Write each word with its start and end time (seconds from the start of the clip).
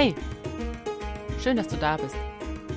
Hey, 0.00 0.14
schön, 1.42 1.56
dass 1.56 1.66
du 1.66 1.76
da 1.76 1.96
bist. 1.96 2.14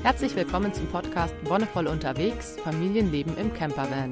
Herzlich 0.01 0.35
willkommen 0.35 0.73
zum 0.73 0.87
Podcast 0.87 1.35
Wonnevoll 1.43 1.85
unterwegs, 1.85 2.57
Familienleben 2.63 3.37
im 3.37 3.53
Campervan. 3.53 4.11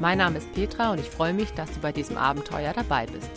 Mein 0.00 0.18
Name 0.18 0.36
ist 0.36 0.52
Petra 0.52 0.92
und 0.92 1.00
ich 1.00 1.08
freue 1.08 1.32
mich, 1.32 1.50
dass 1.52 1.72
du 1.72 1.80
bei 1.80 1.92
diesem 1.92 2.18
Abenteuer 2.18 2.74
dabei 2.74 3.06
bist. 3.06 3.30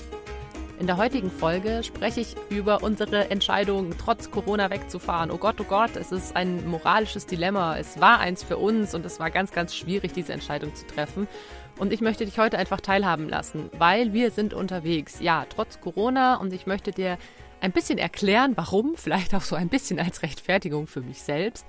In 0.81 0.88
der 0.88 0.97
heutigen 0.97 1.31
Folge 1.31 1.81
spreche 1.83 2.20
ich 2.20 2.36
über 2.49 2.83
unsere 2.83 3.31
Entscheidung, 3.31 3.91
trotz 3.98 4.30
Corona 4.32 4.70
wegzufahren. 4.70 5.32
Oh 5.32 5.38
Gott, 5.38 5.61
oh 5.61 5.63
Gott, 5.63 5.95
es 5.95 6.11
ist 6.11 6.36
ein 6.36 6.68
moralisches 6.68 7.25
Dilemma. 7.25 7.77
Es 7.77 8.02
war 8.02 8.20
eins 8.20 8.43
für 8.43 8.57
uns 8.57 8.93
und 8.93 9.05
es 9.05 9.21
war 9.21 9.32
ganz, 9.32 9.54
ganz 9.54 9.73
schwierig, 9.73 10.11
diese 10.11 10.34
Entscheidung 10.34 10.75
zu 10.75 10.86
treffen. 10.88 11.29
Und 11.77 11.93
ich 11.93 12.02
möchte 12.02 12.25
dich 12.25 12.38
heute 12.38 12.57
einfach 12.57 12.82
teilhaben 12.82 13.29
lassen, 13.29 13.70
weil 13.77 14.11
wir 14.11 14.32
sind 14.32 14.54
unterwegs. 14.54 15.21
Ja, 15.21 15.45
trotz 15.47 15.79
Corona 15.79 16.36
und 16.36 16.52
ich 16.52 16.68
möchte 16.68 16.91
dir 16.91 17.18
ein 17.66 17.71
bisschen 17.71 17.97
erklären, 17.97 18.54
warum, 18.55 18.95
vielleicht 18.95 19.34
auch 19.34 19.41
so 19.41 19.55
ein 19.55 19.70
bisschen 19.70 19.99
als 19.99 20.21
Rechtfertigung 20.21 20.85
für 20.85 21.02
mich 21.02 21.23
selbst 21.23 21.66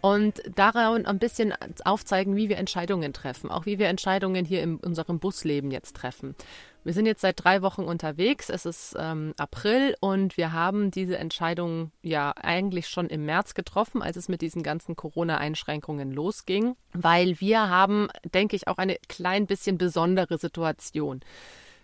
und 0.00 0.40
daran 0.54 1.06
ein 1.06 1.18
bisschen 1.18 1.52
aufzeigen, 1.84 2.36
wie 2.36 2.48
wir 2.48 2.56
Entscheidungen 2.56 3.12
treffen, 3.12 3.50
auch 3.50 3.66
wie 3.66 3.80
wir 3.80 3.88
Entscheidungen 3.88 4.44
hier 4.44 4.62
in 4.62 4.76
unserem 4.76 5.18
Busleben 5.18 5.72
jetzt 5.72 5.96
treffen. 5.96 6.36
Wir 6.84 6.94
sind 6.94 7.04
jetzt 7.04 7.20
seit 7.20 7.44
drei 7.44 7.62
Wochen 7.62 7.82
unterwegs. 7.82 8.48
Es 8.48 8.64
ist 8.64 8.96
ähm, 8.98 9.34
April 9.36 9.96
und 10.00 10.36
wir 10.36 10.52
haben 10.52 10.90
diese 10.92 11.18
Entscheidung 11.18 11.90
ja 12.00 12.32
eigentlich 12.40 12.88
schon 12.88 13.08
im 13.08 13.26
März 13.26 13.54
getroffen, 13.54 14.02
als 14.02 14.16
es 14.16 14.28
mit 14.28 14.40
diesen 14.40 14.62
ganzen 14.62 14.94
Corona-Einschränkungen 14.94 16.12
losging, 16.12 16.76
weil 16.92 17.40
wir 17.40 17.68
haben, 17.68 18.08
denke 18.32 18.54
ich, 18.54 18.68
auch 18.68 18.78
eine 18.78 18.96
klein 19.08 19.46
bisschen 19.46 19.78
besondere 19.78 20.38
Situation. 20.38 21.20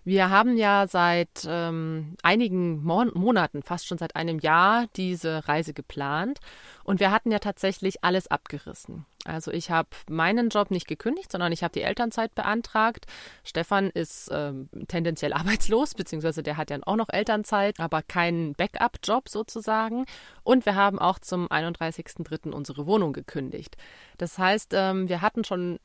Wir 0.07 0.31
haben 0.31 0.57
ja 0.57 0.87
seit 0.87 1.49
ähm, 1.49 2.15
einigen 2.23 2.81
Mon 2.85 3.11
Monaten, 3.15 3.65
fast 3.65 3.89
schon 3.89 3.99
seit 3.99 4.15
einem 4.15 4.39
Jahr, 4.39 4.87
diese 4.95 5.49
Reise 5.49 5.75
geplant 5.75 6.39
und 6.85 7.01
wir 7.01 7.11
hatten 7.11 7.33
ja 7.33 7.41
tatsächlich 7.41 8.05
alles 8.05 8.29
abgerissen. 8.29 9.05
Also 9.25 9.51
ich 9.51 9.73
habe 9.73 9.89
meinen 10.09 10.51
Job 10.51 10.71
nicht 10.71 10.87
gekündigt, 10.87 11.33
sondern 11.33 11.51
ich 11.51 11.65
habe 11.65 11.73
die 11.73 11.83
Elternzeit 11.83 12.37
beantragt. 12.37 13.07
Stefan 13.43 13.91
ist 13.91 14.31
ähm, 14.33 14.69
tendenziell 14.87 15.33
arbeitslos, 15.33 15.95
beziehungsweise 15.95 16.45
der 16.45 16.57
hat 16.57 16.71
ja 16.71 16.79
auch 16.83 16.95
noch 16.95 17.09
Elternzeit, 17.09 17.81
aber 17.81 18.03
keinen 18.03 18.53
Backup-Job 18.53 19.29
sozusagen. 19.29 20.05
Und 20.45 20.67
wir 20.67 20.77
haben 20.77 21.01
auch 21.01 21.19
zum 21.19 21.49
31.03. 21.49 22.53
unsere 22.53 22.87
Wohnung 22.87 23.13
gekündigt. 23.13 23.77
Das 24.19 24.39
heißt, 24.39 24.73
ähm, 24.73 25.09
wir 25.09 25.21
hatten 25.21 25.43
schon 25.43 25.81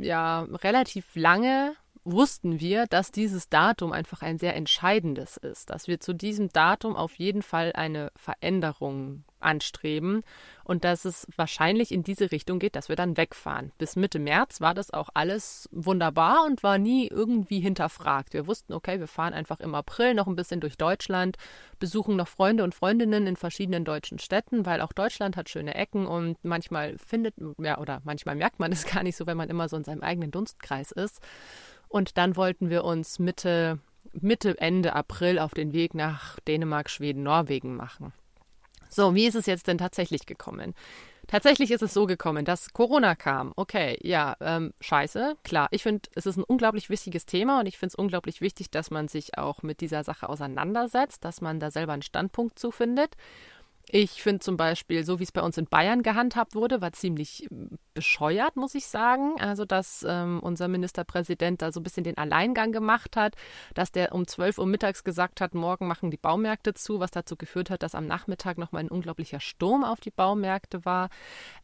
ja 0.00 0.40
relativ 0.40 1.14
lange 1.14 1.76
wussten 2.12 2.60
wir, 2.60 2.86
dass 2.86 3.12
dieses 3.12 3.48
Datum 3.48 3.92
einfach 3.92 4.22
ein 4.22 4.38
sehr 4.38 4.56
entscheidendes 4.56 5.36
ist, 5.36 5.70
dass 5.70 5.88
wir 5.88 6.00
zu 6.00 6.12
diesem 6.12 6.48
Datum 6.50 6.96
auf 6.96 7.14
jeden 7.14 7.42
Fall 7.42 7.72
eine 7.74 8.12
Veränderung 8.16 9.24
anstreben 9.40 10.22
und 10.64 10.84
dass 10.84 11.04
es 11.04 11.26
wahrscheinlich 11.36 11.92
in 11.92 12.02
diese 12.02 12.30
Richtung 12.30 12.58
geht, 12.58 12.76
dass 12.76 12.88
wir 12.88 12.96
dann 12.96 13.16
wegfahren. 13.16 13.72
Bis 13.78 13.96
Mitte 13.96 14.18
März 14.18 14.60
war 14.60 14.74
das 14.74 14.92
auch 14.92 15.08
alles 15.14 15.68
wunderbar 15.72 16.44
und 16.46 16.62
war 16.62 16.78
nie 16.78 17.08
irgendwie 17.08 17.60
hinterfragt. 17.60 18.34
Wir 18.34 18.46
wussten, 18.46 18.72
okay, 18.72 19.00
wir 19.00 19.08
fahren 19.08 19.34
einfach 19.34 19.60
im 19.60 19.74
April 19.74 20.14
noch 20.14 20.26
ein 20.26 20.36
bisschen 20.36 20.60
durch 20.60 20.76
Deutschland, 20.76 21.36
besuchen 21.78 22.16
noch 22.16 22.28
Freunde 22.28 22.62
und 22.62 22.74
Freundinnen 22.74 23.26
in 23.26 23.36
verschiedenen 23.36 23.84
deutschen 23.84 24.18
Städten, 24.18 24.66
weil 24.66 24.80
auch 24.80 24.92
Deutschland 24.92 25.36
hat 25.36 25.48
schöne 25.48 25.74
Ecken 25.74 26.06
und 26.06 26.36
manchmal 26.44 26.96
findet, 26.98 27.34
ja, 27.58 27.78
oder 27.78 28.00
manchmal 28.04 28.36
merkt 28.36 28.60
man 28.60 28.72
es 28.72 28.84
gar 28.92 29.02
nicht 29.02 29.16
so, 29.16 29.26
wenn 29.26 29.36
man 29.36 29.48
immer 29.48 29.68
so 29.68 29.76
in 29.76 29.84
seinem 29.84 30.02
eigenen 30.02 30.30
Dunstkreis 30.30 30.92
ist. 30.92 31.20
Und 31.90 32.16
dann 32.16 32.36
wollten 32.36 32.70
wir 32.70 32.84
uns 32.84 33.18
Mitte, 33.18 33.80
Mitte, 34.12 34.56
Ende 34.58 34.94
April 34.94 35.40
auf 35.40 35.54
den 35.54 35.72
Weg 35.72 35.92
nach 35.92 36.38
Dänemark, 36.40 36.88
Schweden, 36.88 37.24
Norwegen 37.24 37.74
machen. 37.76 38.12
So, 38.88 39.14
wie 39.14 39.26
ist 39.26 39.34
es 39.34 39.46
jetzt 39.46 39.66
denn 39.66 39.76
tatsächlich 39.76 40.24
gekommen? 40.24 40.74
Tatsächlich 41.26 41.72
ist 41.72 41.82
es 41.82 41.92
so 41.92 42.06
gekommen, 42.06 42.44
dass 42.44 42.72
Corona 42.72 43.14
kam. 43.16 43.52
Okay, 43.56 43.98
ja, 44.02 44.36
ähm, 44.40 44.72
scheiße, 44.80 45.36
klar. 45.42 45.68
Ich 45.72 45.82
finde, 45.82 46.08
es 46.14 46.26
ist 46.26 46.36
ein 46.36 46.44
unglaublich 46.44 46.90
wichtiges 46.90 47.26
Thema 47.26 47.60
und 47.60 47.66
ich 47.66 47.76
finde 47.76 47.90
es 47.90 47.94
unglaublich 47.96 48.40
wichtig, 48.40 48.70
dass 48.70 48.90
man 48.90 49.08
sich 49.08 49.36
auch 49.36 49.62
mit 49.62 49.80
dieser 49.80 50.04
Sache 50.04 50.28
auseinandersetzt, 50.28 51.24
dass 51.24 51.40
man 51.40 51.60
da 51.60 51.70
selber 51.70 51.92
einen 51.92 52.02
Standpunkt 52.02 52.58
zu 52.58 52.70
findet. 52.70 53.16
Ich 53.92 54.22
finde 54.22 54.38
zum 54.38 54.56
Beispiel, 54.56 55.02
so 55.02 55.18
wie 55.18 55.24
es 55.24 55.32
bei 55.32 55.42
uns 55.42 55.58
in 55.58 55.66
Bayern 55.66 56.04
gehandhabt 56.04 56.54
wurde, 56.54 56.80
war 56.80 56.92
ziemlich 56.92 57.50
ähm, 57.50 57.70
bescheuert, 57.92 58.54
muss 58.54 58.76
ich 58.76 58.86
sagen. 58.86 59.34
Also, 59.40 59.64
dass 59.64 60.06
ähm, 60.08 60.38
unser 60.40 60.68
Ministerpräsident 60.68 61.60
da 61.60 61.72
so 61.72 61.80
ein 61.80 61.82
bisschen 61.82 62.04
den 62.04 62.16
Alleingang 62.16 62.70
gemacht 62.70 63.16
hat, 63.16 63.34
dass 63.74 63.90
der 63.90 64.14
um 64.14 64.28
12 64.28 64.58
Uhr 64.58 64.66
mittags 64.66 65.02
gesagt 65.02 65.40
hat, 65.40 65.54
morgen 65.54 65.88
machen 65.88 66.12
die 66.12 66.16
Baumärkte 66.16 66.72
zu, 66.72 67.00
was 67.00 67.10
dazu 67.10 67.34
geführt 67.36 67.68
hat, 67.68 67.82
dass 67.82 67.96
am 67.96 68.06
Nachmittag 68.06 68.58
nochmal 68.58 68.84
ein 68.84 68.90
unglaublicher 68.90 69.40
Sturm 69.40 69.82
auf 69.82 69.98
die 69.98 70.12
Baumärkte 70.12 70.84
war. 70.84 71.08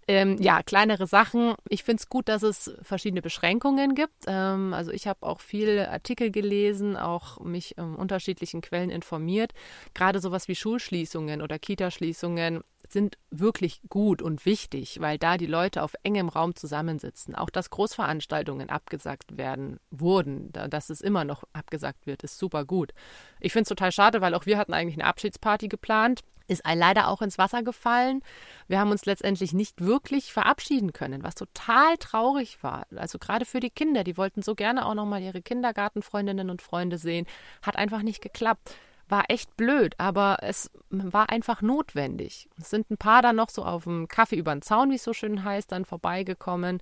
Ähm, 0.08 0.36
ja, 0.40 0.62
kleinere 0.64 1.06
Sachen. 1.06 1.54
Ich 1.68 1.84
finde 1.84 2.00
es 2.00 2.08
gut, 2.08 2.28
dass 2.28 2.42
es 2.42 2.72
verschiedene 2.82 3.22
Beschränkungen 3.22 3.94
gibt. 3.94 4.24
Ähm, 4.26 4.74
also, 4.74 4.90
ich 4.90 5.06
habe 5.06 5.24
auch 5.24 5.40
viele 5.40 5.90
Artikel 5.90 6.32
gelesen, 6.32 6.96
auch 6.96 7.38
mich 7.38 7.78
in 7.78 7.94
unterschiedlichen 7.94 8.62
Quellen 8.62 8.90
informiert. 8.90 9.52
Gerade 9.94 10.18
sowas 10.18 10.48
wie 10.48 10.56
Schulschließungen 10.56 11.40
oder 11.40 11.60
Kitaschließungen 11.60 12.15
Schließungen 12.16 12.62
sind 12.88 13.18
wirklich 13.30 13.80
gut 13.88 14.22
und 14.22 14.46
wichtig, 14.46 15.00
weil 15.00 15.18
da 15.18 15.36
die 15.36 15.46
Leute 15.46 15.82
auf 15.82 15.94
engem 16.02 16.28
Raum 16.28 16.54
zusammensitzen. 16.54 17.34
Auch 17.34 17.50
dass 17.50 17.70
Großveranstaltungen 17.70 18.70
abgesagt 18.70 19.36
werden 19.36 19.80
wurden, 19.90 20.52
dass 20.52 20.88
es 20.88 21.00
immer 21.00 21.24
noch 21.24 21.44
abgesagt 21.52 22.06
wird, 22.06 22.22
ist 22.22 22.38
super 22.38 22.64
gut. 22.64 22.92
Ich 23.40 23.52
finde 23.52 23.64
es 23.64 23.68
total 23.68 23.92
schade, 23.92 24.20
weil 24.20 24.34
auch 24.34 24.46
wir 24.46 24.56
hatten 24.56 24.72
eigentlich 24.72 24.94
eine 24.94 25.08
Abschiedsparty 25.08 25.68
geplant. 25.68 26.20
Ist 26.48 26.62
leider 26.64 27.08
auch 27.08 27.22
ins 27.22 27.38
Wasser 27.38 27.64
gefallen. 27.64 28.22
Wir 28.68 28.78
haben 28.78 28.92
uns 28.92 29.04
letztendlich 29.04 29.52
nicht 29.52 29.80
wirklich 29.84 30.32
verabschieden 30.32 30.92
können, 30.92 31.24
was 31.24 31.34
total 31.34 31.96
traurig 31.98 32.62
war. 32.62 32.86
Also 32.94 33.18
gerade 33.18 33.44
für 33.44 33.58
die 33.58 33.70
Kinder, 33.70 34.04
die 34.04 34.16
wollten 34.16 34.42
so 34.42 34.54
gerne 34.54 34.86
auch 34.86 34.94
nochmal 34.94 35.22
ihre 35.22 35.42
Kindergartenfreundinnen 35.42 36.48
und 36.48 36.62
Freunde 36.62 36.98
sehen. 36.98 37.26
Hat 37.62 37.74
einfach 37.74 38.02
nicht 38.02 38.22
geklappt 38.22 38.76
war 39.08 39.24
echt 39.28 39.56
blöd, 39.56 39.94
aber 39.98 40.38
es 40.42 40.70
war 40.90 41.30
einfach 41.30 41.62
notwendig. 41.62 42.48
Es 42.60 42.70
sind 42.70 42.90
ein 42.90 42.96
paar 42.96 43.22
dann 43.22 43.36
noch 43.36 43.50
so 43.50 43.64
auf 43.64 43.84
dem 43.84 44.08
Kaffee 44.08 44.36
über 44.36 44.54
den 44.54 44.62
Zaun, 44.62 44.90
wie 44.90 44.96
es 44.96 45.04
so 45.04 45.12
schön 45.12 45.44
heißt, 45.44 45.70
dann 45.70 45.84
vorbeigekommen 45.84 46.80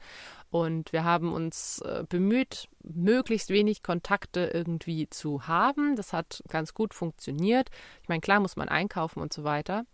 und 0.51 0.93
wir 0.93 1.05
haben 1.05 1.33
uns 1.33 1.81
äh, 1.81 2.05
bemüht, 2.09 2.69
möglichst 2.93 3.51
wenig 3.51 3.83
Kontakte 3.83 4.51
irgendwie 4.53 5.09
zu 5.09 5.47
haben. 5.47 5.97
Das 5.97 6.13
hat 6.13 6.43
ganz 6.49 6.75
gut 6.75 6.95
funktioniert. 6.95 7.71
Ich 8.03 8.09
meine, 8.09 8.21
klar 8.21 8.41
muss 8.41 8.57
man 8.57 8.69
einkaufen 8.69 9.21
und 9.21 9.33
so 9.33 9.45
weiter. 9.45 9.85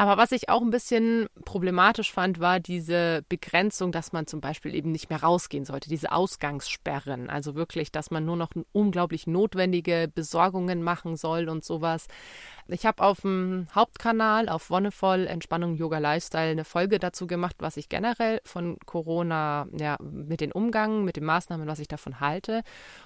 Aber 0.00 0.16
was 0.16 0.32
ich 0.32 0.48
auch 0.48 0.62
ein 0.62 0.70
bisschen 0.70 1.28
problematisch 1.44 2.10
fand, 2.10 2.40
war 2.40 2.58
diese 2.58 3.22
Begrenzung, 3.28 3.92
dass 3.92 4.14
man 4.14 4.26
zum 4.26 4.40
Beispiel 4.40 4.74
eben 4.74 4.92
nicht 4.92 5.10
mehr 5.10 5.22
rausgehen 5.22 5.66
sollte, 5.66 5.90
diese 5.90 6.10
Ausgangssperren. 6.12 7.28
Also 7.28 7.54
wirklich, 7.54 7.92
dass 7.92 8.10
man 8.10 8.24
nur 8.24 8.36
noch 8.36 8.48
unglaublich 8.72 9.26
notwendige 9.26 10.10
Besorgungen 10.14 10.82
machen 10.82 11.16
soll 11.16 11.50
und 11.50 11.66
sowas. 11.66 12.06
Ich 12.66 12.86
habe 12.86 13.02
auf 13.02 13.20
dem 13.20 13.66
Hauptkanal 13.74 14.48
auf 14.48 14.70
Wonnevoll 14.70 15.26
Entspannung 15.26 15.74
Yoga 15.74 15.98
Lifestyle 15.98 16.52
eine 16.52 16.64
Folge 16.64 16.98
dazu 16.98 17.26
gemacht, 17.26 17.56
was 17.58 17.76
ich 17.76 17.90
generell 17.90 18.40
von 18.44 18.78
Corona, 18.86 19.66
ja, 19.76 19.98
mit 20.00 20.40
den 20.40 20.52
Umgang, 20.52 21.04
mit 21.04 21.16
den 21.16 21.24
Maßnahmen, 21.24 21.66
was 21.66 21.78
ich 21.78 21.88
davon 21.88 22.20
halte. 22.20 22.39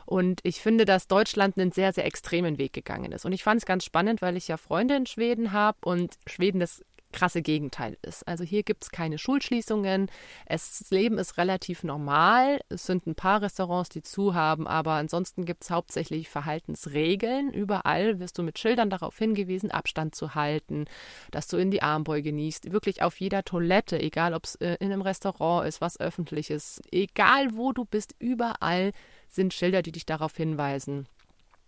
Und 0.07 0.41
ich 0.43 0.61
finde, 0.61 0.85
dass 0.85 1.09
Deutschland 1.09 1.59
einen 1.59 1.73
sehr, 1.73 1.93
sehr 1.93 2.07
extremen 2.07 2.59
Weg 2.59 2.73
gegangen 2.73 3.13
ist. 3.13 3.25
Und 3.25 3.33
ich 3.33 3.43
fand 3.43 3.59
es 3.59 3.67
ganz 3.67 3.85
spannend, 3.85 4.23
weil 4.23 4.37
ich 4.37 4.49
ja 4.49 4.57
Freunde 4.57 4.97
in 4.97 5.07
Schweden 5.07 5.53
habe 5.53 5.79
und 5.83 6.15
Schweden 6.27 6.61
das 6.61 6.83
krasse 7.15 7.41
Gegenteil 7.41 7.97
ist. 8.03 8.27
Also 8.29 8.45
hier 8.45 8.63
gibt 8.63 8.85
es 8.85 8.91
keine 8.91 9.17
Schulschließungen. 9.19 10.11
das 10.47 10.91
Leben 10.91 11.17
ist 11.17 11.39
relativ 11.39 11.85
normal. 11.85 12.61
Es 12.69 12.85
sind 12.85 13.07
ein 13.07 13.15
paar 13.15 13.41
Restaurants, 13.41 13.89
die 13.89 14.03
zu 14.03 14.35
haben, 14.35 14.67
aber 14.67 14.93
ansonsten 14.93 15.45
gibt 15.47 15.63
es 15.63 15.71
hauptsächlich 15.71 16.29
Verhaltensregeln. 16.29 17.53
Überall 17.53 18.19
wirst 18.19 18.37
du 18.37 18.43
mit 18.43 18.59
Schildern 18.59 18.91
darauf 18.91 19.17
hingewiesen, 19.17 19.71
Abstand 19.71 20.15
zu 20.15 20.35
halten, 20.35 20.87
dass 21.31 21.47
du 21.47 21.57
in 21.57 21.71
die 21.71 21.83
Armbeuge 21.83 22.33
niest. 22.33 22.73
Wirklich 22.73 23.03
auf 23.03 23.19
jeder 23.21 23.45
Toilette, 23.45 23.99
egal 23.99 24.35
ob 24.35 24.45
es 24.45 24.57
äh, 24.57 24.77
in 24.81 24.93
einem 24.93 25.03
Restaurant 25.03 25.67
ist, 25.67 25.81
was 25.81 25.99
öffentlich 26.01 26.51
ist, 26.51 26.83
egal 26.91 27.55
wo 27.55 27.73
du 27.73 27.85
bist, 27.85 28.15
überall 28.19 28.93
sind 29.35 29.55
Schilder, 29.55 29.83
die 29.83 29.93
dich 29.93 30.07
darauf 30.07 30.37
hinweisen. 30.37 31.07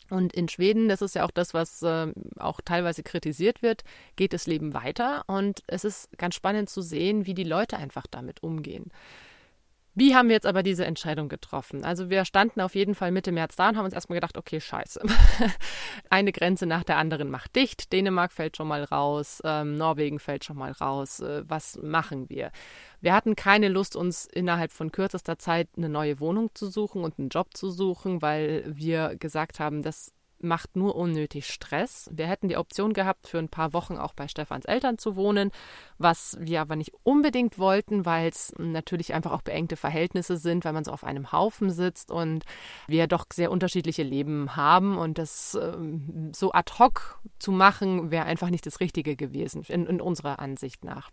Und 0.09 0.33
in 0.35 0.49
Schweden, 0.49 0.89
das 0.89 1.03
ist 1.03 1.17
ja 1.17 1.25
auch 1.25 1.33
das, 1.33 1.53
was 1.53 1.83
äh, 1.83 2.13
auch 2.39 2.61
teilweise 2.65 3.03
kritisiert 3.03 3.63
wird, 3.63 3.83
geht 4.15 4.33
das 4.33 4.47
Leben 4.47 4.73
weiter. 4.73 5.25
Und 5.27 5.63
es 5.67 5.85
ist 5.85 6.17
ganz 6.17 6.37
spannend 6.37 6.71
zu 6.71 6.81
sehen, 6.81 7.27
wie 7.27 7.35
die 7.35 7.45
Leute 7.45 7.77
einfach 7.77 8.07
damit 8.09 8.43
umgehen. 8.43 8.91
Wie 9.99 10.15
haben 10.15 10.29
wir 10.29 10.35
jetzt 10.35 10.47
aber 10.47 10.63
diese 10.63 10.85
Entscheidung 10.85 11.31
getroffen? 11.31 11.83
Also 11.83 12.11
wir 12.11 12.27
standen 12.27 12.61
auf 12.61 12.75
jeden 12.75 12.95
Fall 12.95 13.11
Mitte 13.13 13.33
März 13.33 13.57
da 13.57 13.71
und 13.71 13.79
haben 13.79 13.87
uns 13.87 13.95
erstmal 13.95 14.19
gedacht, 14.19 14.37
okay, 14.37 14.61
scheiße. 14.61 15.01
Eine 16.11 16.33
Grenze 16.33 16.67
nach 16.67 16.85
der 16.85 16.99
anderen 16.99 17.31
macht 17.31 17.57
dicht. 17.57 17.95
Dänemark 17.95 18.31
fällt 18.31 18.59
schon 18.59 18.69
mal 18.69 18.85
raus, 18.85 19.41
ähm, 19.43 19.75
Norwegen 19.75 20.19
fällt 20.19 20.45
schon 20.45 20.59
mal 20.59 20.73
raus. 20.73 21.21
Äh, 21.21 21.45
was 21.49 21.79
machen 21.83 22.29
wir? 22.29 22.53
Wir 23.01 23.15
hatten 23.15 23.37
keine 23.37 23.69
Lust, 23.69 23.97
uns 23.97 24.27
innerhalb 24.27 24.71
von 24.71 24.93
kürzester 24.93 25.39
Zeit 25.39 25.71
eine 25.79 25.89
neue 25.89 26.21
Wohnung 26.21 26.51
zu 26.53 26.69
suchen 26.69 27.03
und 27.03 27.19
einen 27.19 27.31
Job 27.31 27.57
zu 27.57 27.71
suchen, 27.71 28.21
weil 28.21 28.65
wir 28.67 29.17
gesagt 29.17 29.61
haben, 29.61 29.83
das 29.83 30.13
macht 30.47 30.77
nur 30.77 30.97
unnötig 30.97 31.47
Stress. 31.47 32.09
Wir 32.13 32.27
hätten 32.27 32.49
die 32.49 32.57
Option 32.57 32.93
gehabt, 32.93 33.29
für 33.29 33.39
ein 33.39 33.49
paar 33.49 33.73
Wochen 33.73 33.97
auch 33.97 34.15
bei 34.15 34.29
Stefans 34.29 34.65
Eltern 34.65 34.99
zu 34.99 35.17
wohnen, 35.17 35.51
was 35.99 36.37
wir 36.41 36.61
aber 36.61 36.77
nicht 36.77 36.93
unbedingt 37.03 37.59
wollten, 37.59 38.07
weil 38.07 38.29
es 38.29 38.55
natürlich 38.57 39.13
einfach 39.13 39.33
auch 39.33 39.43
beengte 39.43 39.77
Verhältnisse 39.77 40.37
sind, 40.37 40.65
weil 40.65 40.73
man 40.73 40.85
so 40.85 40.93
auf 40.93 41.05
einem 41.05 41.33
Haufen 41.33 41.71
sitzt 41.71 42.11
und 42.11 42.45
wir 42.87 43.07
doch 43.07 43.27
sehr 43.33 43.51
unterschiedliche 43.51 44.03
Leben 44.03 44.57
haben 44.57 44.97
und 44.97 45.19
das 45.19 45.59
ähm, 45.61 46.33
so 46.35 46.53
ad 46.53 46.73
hoc 46.79 47.21
zu 47.39 47.53
machen, 47.53 48.11
wäre 48.11 48.25
einfach 48.25 48.51
nicht 48.51 48.67
das 48.67 48.81
Richtige 48.81 49.17
gewesen, 49.17 49.63
in, 49.69 49.87
in 49.87 50.01
unserer 50.01 50.39
Ansicht 50.39 50.85
nach. 50.85 51.11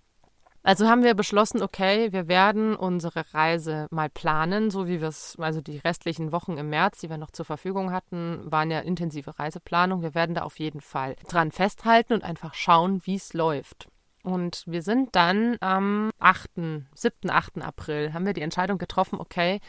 Also 0.65 0.88
haben 0.88 1.04
wir 1.04 1.13
beschlossen, 1.13 1.62
okay, 1.62 2.13
wir 2.13 2.30
werden 2.30 2.74
unsere 2.74 3.25
Reise 3.33 3.88
mal 3.92 4.10
planen, 4.10 4.71
so 4.71 4.88
wie 4.88 5.01
wir 5.01 5.10
es, 5.10 5.36
also 5.38 5.60
die 5.60 5.80
restlichen 5.80 6.31
Wochen 6.31 6.57
im 6.57 6.69
März, 6.69 7.00
die 7.00 7.10
wir 7.10 7.18
noch 7.18 7.31
zur 7.31 7.44
Verfügung 7.44 7.92
hatten, 7.92 8.39
waren 8.50 8.71
ja 8.71 8.80
intensive 8.80 9.38
Reiseplanung. 9.38 10.01
Wir 10.01 10.15
werden 10.15 10.36
da 10.36 10.44
auf 10.44 10.60
jeden 10.60 10.80
Fall 10.80 11.18
dran 11.27 11.51
festhalten 11.51 12.13
und 12.13 12.24
einfach 12.24 12.54
schauen, 12.54 13.01
wie 13.04 13.15
es 13.15 13.33
läuft. 13.33 13.89
Und 14.24 14.63
wir 14.65 14.81
sind 14.83 15.18
dann 15.18 15.57
am 15.60 16.12
8., 16.19 16.51
7., 16.95 17.30
8. 17.30 17.62
April, 17.62 18.13
haben 18.13 18.25
wir 18.25 18.31
die 18.31 18.42
Entscheidung 18.42 18.77
getroffen, 18.77 19.19
okay, 19.19 19.59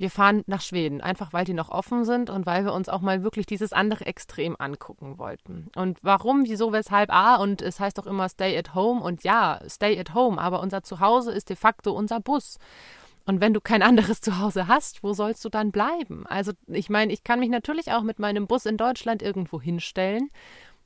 wir 0.00 0.10
fahren 0.10 0.42
nach 0.46 0.62
Schweden, 0.62 1.02
einfach 1.02 1.34
weil 1.34 1.44
die 1.44 1.52
noch 1.52 1.68
offen 1.68 2.06
sind 2.06 2.30
und 2.30 2.46
weil 2.46 2.64
wir 2.64 2.72
uns 2.72 2.88
auch 2.88 3.02
mal 3.02 3.22
wirklich 3.22 3.44
dieses 3.44 3.74
andere 3.74 4.06
Extrem 4.06 4.56
angucken 4.58 5.18
wollten. 5.18 5.68
Und 5.76 5.98
warum, 6.00 6.44
wieso, 6.46 6.72
weshalb, 6.72 7.10
ah, 7.12 7.36
und 7.36 7.60
es 7.60 7.78
heißt 7.78 7.98
doch 7.98 8.06
immer 8.06 8.30
Stay 8.30 8.56
at 8.56 8.74
Home 8.74 9.02
und 9.02 9.24
ja, 9.24 9.60
Stay 9.68 10.00
at 10.00 10.14
Home, 10.14 10.40
aber 10.40 10.60
unser 10.60 10.82
Zuhause 10.82 11.32
ist 11.32 11.50
de 11.50 11.56
facto 11.56 11.92
unser 11.92 12.18
Bus. 12.18 12.56
Und 13.26 13.42
wenn 13.42 13.52
du 13.52 13.60
kein 13.60 13.82
anderes 13.82 14.22
Zuhause 14.22 14.68
hast, 14.68 15.02
wo 15.02 15.12
sollst 15.12 15.44
du 15.44 15.50
dann 15.50 15.70
bleiben? 15.70 16.26
Also 16.26 16.52
ich 16.66 16.88
meine, 16.88 17.12
ich 17.12 17.22
kann 17.22 17.38
mich 17.38 17.50
natürlich 17.50 17.92
auch 17.92 18.02
mit 18.02 18.18
meinem 18.18 18.46
Bus 18.46 18.64
in 18.64 18.78
Deutschland 18.78 19.20
irgendwo 19.20 19.60
hinstellen 19.60 20.30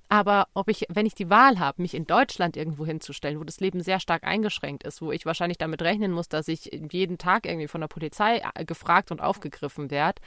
aber 0.09 0.49
ob 0.55 0.69
ich, 0.69 0.87
wenn 0.89 1.07
ich 1.07 1.15
die 1.15 1.31
Wahl 1.31 1.59
habe, 1.59 1.83
mich 1.83 1.95
in 1.95 2.07
Deutschland 2.07 2.57
irgendwo 2.57 2.87
hinzustellen, 2.87 3.41
wo 3.41 3.45
das 3.45 3.61
Leben 3.61 3.83
sehr 3.83 4.01
stark 4.01 4.25
eingeschränkt 4.25 4.85
ist, 4.85 5.03
wo 5.03 5.13
ich 5.13 5.27
wahrscheinlich 5.27 5.59
damit 5.59 5.83
rechnen 5.83 6.13
muss, 6.13 6.29
dass 6.29 6.49
ich 6.49 6.71
jeden 6.91 7.19
Tag 7.19 7.47
irgendwie 7.47 7.69
von 7.69 7.81
der 7.81 7.89
Polizei 7.89 8.43
äh, 8.55 8.65
gefragt 8.65 9.11
und 9.11 9.21
aufgegriffen 9.21 9.91
werde, 9.91 10.21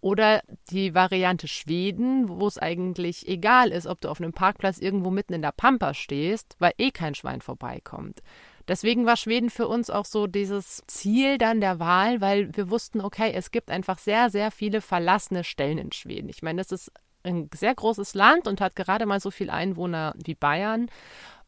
oder 0.00 0.42
die 0.70 0.94
Variante 0.94 1.48
Schweden, 1.48 2.28
wo 2.28 2.46
es 2.46 2.58
eigentlich 2.58 3.26
egal 3.28 3.70
ist, 3.70 3.86
ob 3.86 4.00
du 4.00 4.08
auf 4.08 4.20
einem 4.20 4.32
Parkplatz 4.32 4.78
irgendwo 4.78 5.10
mitten 5.10 5.32
in 5.32 5.42
der 5.42 5.52
Pampa 5.52 5.94
stehst, 5.94 6.54
weil 6.58 6.72
eh 6.78 6.90
kein 6.90 7.14
Schwein 7.14 7.40
vorbeikommt. 7.40 8.22
Deswegen 8.68 9.06
war 9.06 9.16
Schweden 9.16 9.48
für 9.48 9.68
uns 9.68 9.90
auch 9.90 10.04
so 10.04 10.26
dieses 10.26 10.82
Ziel 10.86 11.38
dann 11.38 11.60
der 11.60 11.78
Wahl, 11.78 12.20
weil 12.20 12.54
wir 12.56 12.68
wussten, 12.68 13.00
okay, 13.00 13.32
es 13.32 13.52
gibt 13.52 13.70
einfach 13.70 13.98
sehr, 13.98 14.28
sehr 14.28 14.50
viele 14.50 14.80
verlassene 14.80 15.44
Stellen 15.44 15.78
in 15.78 15.92
Schweden. 15.92 16.28
Ich 16.28 16.42
meine, 16.42 16.58
das 16.58 16.72
ist 16.72 16.92
ein 17.26 17.50
sehr 17.54 17.74
großes 17.74 18.14
Land 18.14 18.46
und 18.46 18.60
hat 18.60 18.76
gerade 18.76 19.06
mal 19.06 19.20
so 19.20 19.30
viele 19.30 19.52
Einwohner 19.52 20.14
wie 20.16 20.34
Bayern. 20.34 20.88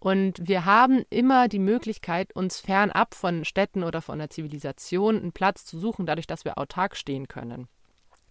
Und 0.01 0.47
wir 0.47 0.65
haben 0.65 1.05
immer 1.11 1.49
die 1.49 1.59
Möglichkeit, 1.59 2.35
uns 2.35 2.61
fernab 2.61 3.15
von 3.15 3.45
Städten 3.45 3.83
oder 3.83 4.01
von 4.01 4.19
der 4.19 4.31
Zivilisation 4.31 5.17
einen 5.17 5.33
Platz 5.33 5.65
zu 5.65 5.79
suchen, 5.79 6.07
dadurch, 6.07 6.27
dass 6.27 6.45
wir 6.45 6.59
autark 6.59 6.97
stehen 6.97 7.27
können. 7.27 7.69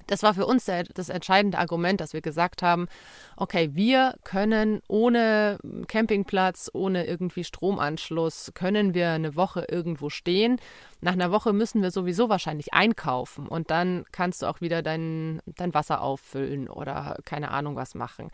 Das 0.07 0.24
war 0.24 0.33
für 0.33 0.45
uns 0.45 0.65
der, 0.65 0.83
das 0.83 1.09
entscheidende 1.09 1.59
Argument, 1.59 2.01
dass 2.01 2.13
wir 2.13 2.21
gesagt 2.21 2.63
haben, 2.63 2.88
okay, 3.36 3.69
wir 3.74 4.15
können 4.24 4.81
ohne 4.88 5.59
Campingplatz, 5.88 6.71
ohne 6.74 7.06
irgendwie 7.06 7.44
Stromanschluss, 7.44 8.51
können 8.56 8.94
wir 8.94 9.12
eine 9.12 9.36
Woche 9.36 9.65
irgendwo 9.69 10.09
stehen. 10.09 10.59
Nach 11.01 11.13
einer 11.13 11.31
Woche 11.31 11.54
müssen 11.54 11.81
wir 11.81 11.92
sowieso 11.92 12.30
wahrscheinlich 12.30 12.74
einkaufen 12.74 13.48
und 13.48 13.69
dann 13.69 14.06
kannst 14.12 14.42
du 14.42 14.48
auch 14.48 14.62
wieder 14.62 14.81
dein, 14.81 15.42
dein 15.45 15.74
Wasser 15.74 16.01
auffüllen 16.01 16.69
oder 16.69 17.18
keine 17.25 17.51
Ahnung 17.51 17.75
was 17.75 17.94
machen. 17.94 18.31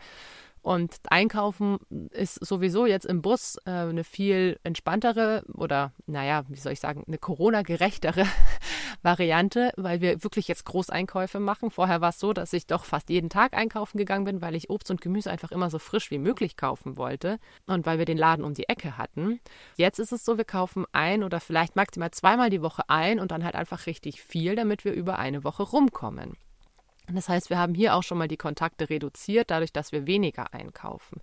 Und 0.64 0.96
Einkaufen 1.10 1.76
ist 2.10 2.36
sowieso 2.42 2.86
jetzt 2.86 3.04
im 3.04 3.20
Bus 3.20 3.58
äh, 3.66 3.70
eine 3.70 4.02
viel 4.02 4.58
entspanntere 4.62 5.44
oder, 5.52 5.92
naja, 6.06 6.44
wie 6.48 6.58
soll 6.58 6.72
ich 6.72 6.80
sagen, 6.80 7.04
eine 7.06 7.18
Corona-gerechtere 7.18 8.24
Variante, 9.04 9.72
weil 9.76 10.00
wir 10.00 10.22
wirklich 10.24 10.48
jetzt 10.48 10.64
Großeinkäufe 10.64 11.38
machen. 11.40 11.70
Vorher 11.70 12.00
war 12.00 12.08
es 12.10 12.18
so, 12.18 12.32
dass 12.32 12.52
ich 12.52 12.66
doch 12.66 12.84
fast 12.84 13.10
jeden 13.10 13.30
Tag 13.30 13.54
einkaufen 13.54 13.98
gegangen 13.98 14.24
bin, 14.24 14.40
weil 14.42 14.54
ich 14.54 14.70
Obst 14.70 14.90
und 14.90 15.00
Gemüse 15.00 15.30
einfach 15.30 15.52
immer 15.52 15.70
so 15.70 15.78
frisch 15.78 16.10
wie 16.10 16.18
möglich 16.18 16.56
kaufen 16.56 16.96
wollte 16.96 17.38
und 17.66 17.86
weil 17.86 17.98
wir 17.98 18.06
den 18.06 18.18
Laden 18.18 18.44
um 18.44 18.54
die 18.54 18.68
Ecke 18.68 18.96
hatten. 18.96 19.40
Jetzt 19.76 19.98
ist 19.98 20.12
es 20.12 20.24
so, 20.24 20.38
wir 20.38 20.44
kaufen 20.44 20.86
ein 20.92 21.22
oder 21.22 21.40
vielleicht 21.40 21.76
maximal 21.76 22.10
zweimal 22.10 22.50
die 22.50 22.62
Woche 22.62 22.88
ein 22.88 23.20
und 23.20 23.30
dann 23.30 23.44
halt 23.44 23.54
einfach 23.54 23.86
richtig 23.86 24.22
viel, 24.22 24.56
damit 24.56 24.84
wir 24.84 24.92
über 24.92 25.18
eine 25.18 25.44
Woche 25.44 25.62
rumkommen. 25.62 26.34
Das 27.12 27.28
heißt, 27.28 27.50
wir 27.50 27.58
haben 27.58 27.74
hier 27.74 27.94
auch 27.94 28.02
schon 28.02 28.18
mal 28.18 28.28
die 28.28 28.38
Kontakte 28.38 28.88
reduziert, 28.88 29.50
dadurch, 29.50 29.72
dass 29.72 29.92
wir 29.92 30.06
weniger 30.06 30.54
einkaufen. 30.54 31.20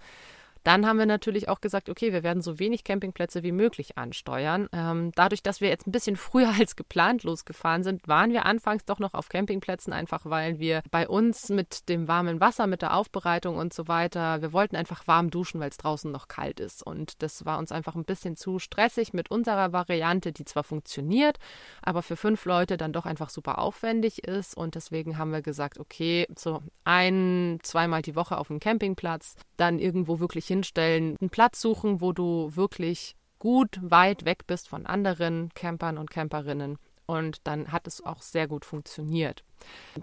Dann 0.63 0.85
haben 0.85 0.99
wir 0.99 1.05
natürlich 1.05 1.49
auch 1.49 1.59
gesagt, 1.59 1.89
okay, 1.89 2.13
wir 2.13 2.23
werden 2.23 2.41
so 2.41 2.59
wenig 2.59 2.83
Campingplätze 2.83 3.41
wie 3.43 3.51
möglich 3.51 3.97
ansteuern. 3.97 4.69
Ähm, 4.73 5.11
dadurch, 5.15 5.41
dass 5.41 5.61
wir 5.61 5.69
jetzt 5.69 5.87
ein 5.87 5.91
bisschen 5.91 6.15
früher 6.17 6.49
als 6.57 6.75
geplant 6.75 7.23
losgefahren 7.23 7.83
sind, 7.83 8.07
waren 8.07 8.31
wir 8.31 8.45
anfangs 8.45 8.85
doch 8.85 8.99
noch 8.99 9.13
auf 9.13 9.29
Campingplätzen, 9.29 9.93
einfach 9.93 10.21
weil 10.25 10.59
wir 10.59 10.83
bei 10.91 11.07
uns 11.07 11.49
mit 11.49 11.89
dem 11.89 12.07
warmen 12.07 12.39
Wasser, 12.39 12.67
mit 12.67 12.81
der 12.81 12.95
Aufbereitung 12.95 13.57
und 13.57 13.73
so 13.73 13.87
weiter, 13.87 14.41
wir 14.41 14.53
wollten 14.53 14.75
einfach 14.75 15.07
warm 15.07 15.29
duschen, 15.29 15.59
weil 15.59 15.69
es 15.69 15.77
draußen 15.77 16.11
noch 16.11 16.27
kalt 16.27 16.59
ist. 16.59 16.83
Und 16.83 17.21
das 17.23 17.45
war 17.45 17.57
uns 17.57 17.71
einfach 17.71 17.95
ein 17.95 18.05
bisschen 18.05 18.35
zu 18.35 18.59
stressig 18.59 19.13
mit 19.13 19.31
unserer 19.31 19.73
Variante, 19.73 20.31
die 20.31 20.45
zwar 20.45 20.63
funktioniert, 20.63 21.37
aber 21.81 22.03
für 22.03 22.15
fünf 22.15 22.45
Leute 22.45 22.77
dann 22.77 22.93
doch 22.93 23.05
einfach 23.05 23.29
super 23.29 23.59
aufwendig 23.59 24.23
ist. 24.25 24.55
Und 24.55 24.75
deswegen 24.75 25.17
haben 25.17 25.31
wir 25.31 25.41
gesagt, 25.41 25.79
okay, 25.79 26.27
so 26.37 26.61
ein, 26.83 27.59
zweimal 27.63 28.01
die 28.01 28.15
Woche 28.15 28.37
auf 28.37 28.47
dem 28.47 28.59
Campingplatz, 28.59 29.35
dann 29.57 29.79
irgendwo 29.79 30.19
wirklich 30.19 30.50
hinstellen, 30.51 31.15
einen 31.19 31.29
Platz 31.29 31.61
suchen, 31.61 32.01
wo 32.01 32.11
du 32.11 32.55
wirklich 32.55 33.15
gut 33.39 33.79
weit 33.81 34.25
weg 34.25 34.45
bist 34.47 34.67
von 34.67 34.85
anderen 34.85 35.49
Campern 35.55 35.97
und 35.97 36.11
Camperinnen. 36.11 36.77
Und 37.05 37.39
dann 37.45 37.71
hat 37.71 37.87
es 37.87 38.05
auch 38.05 38.21
sehr 38.21 38.47
gut 38.47 38.65
funktioniert. 38.65 39.43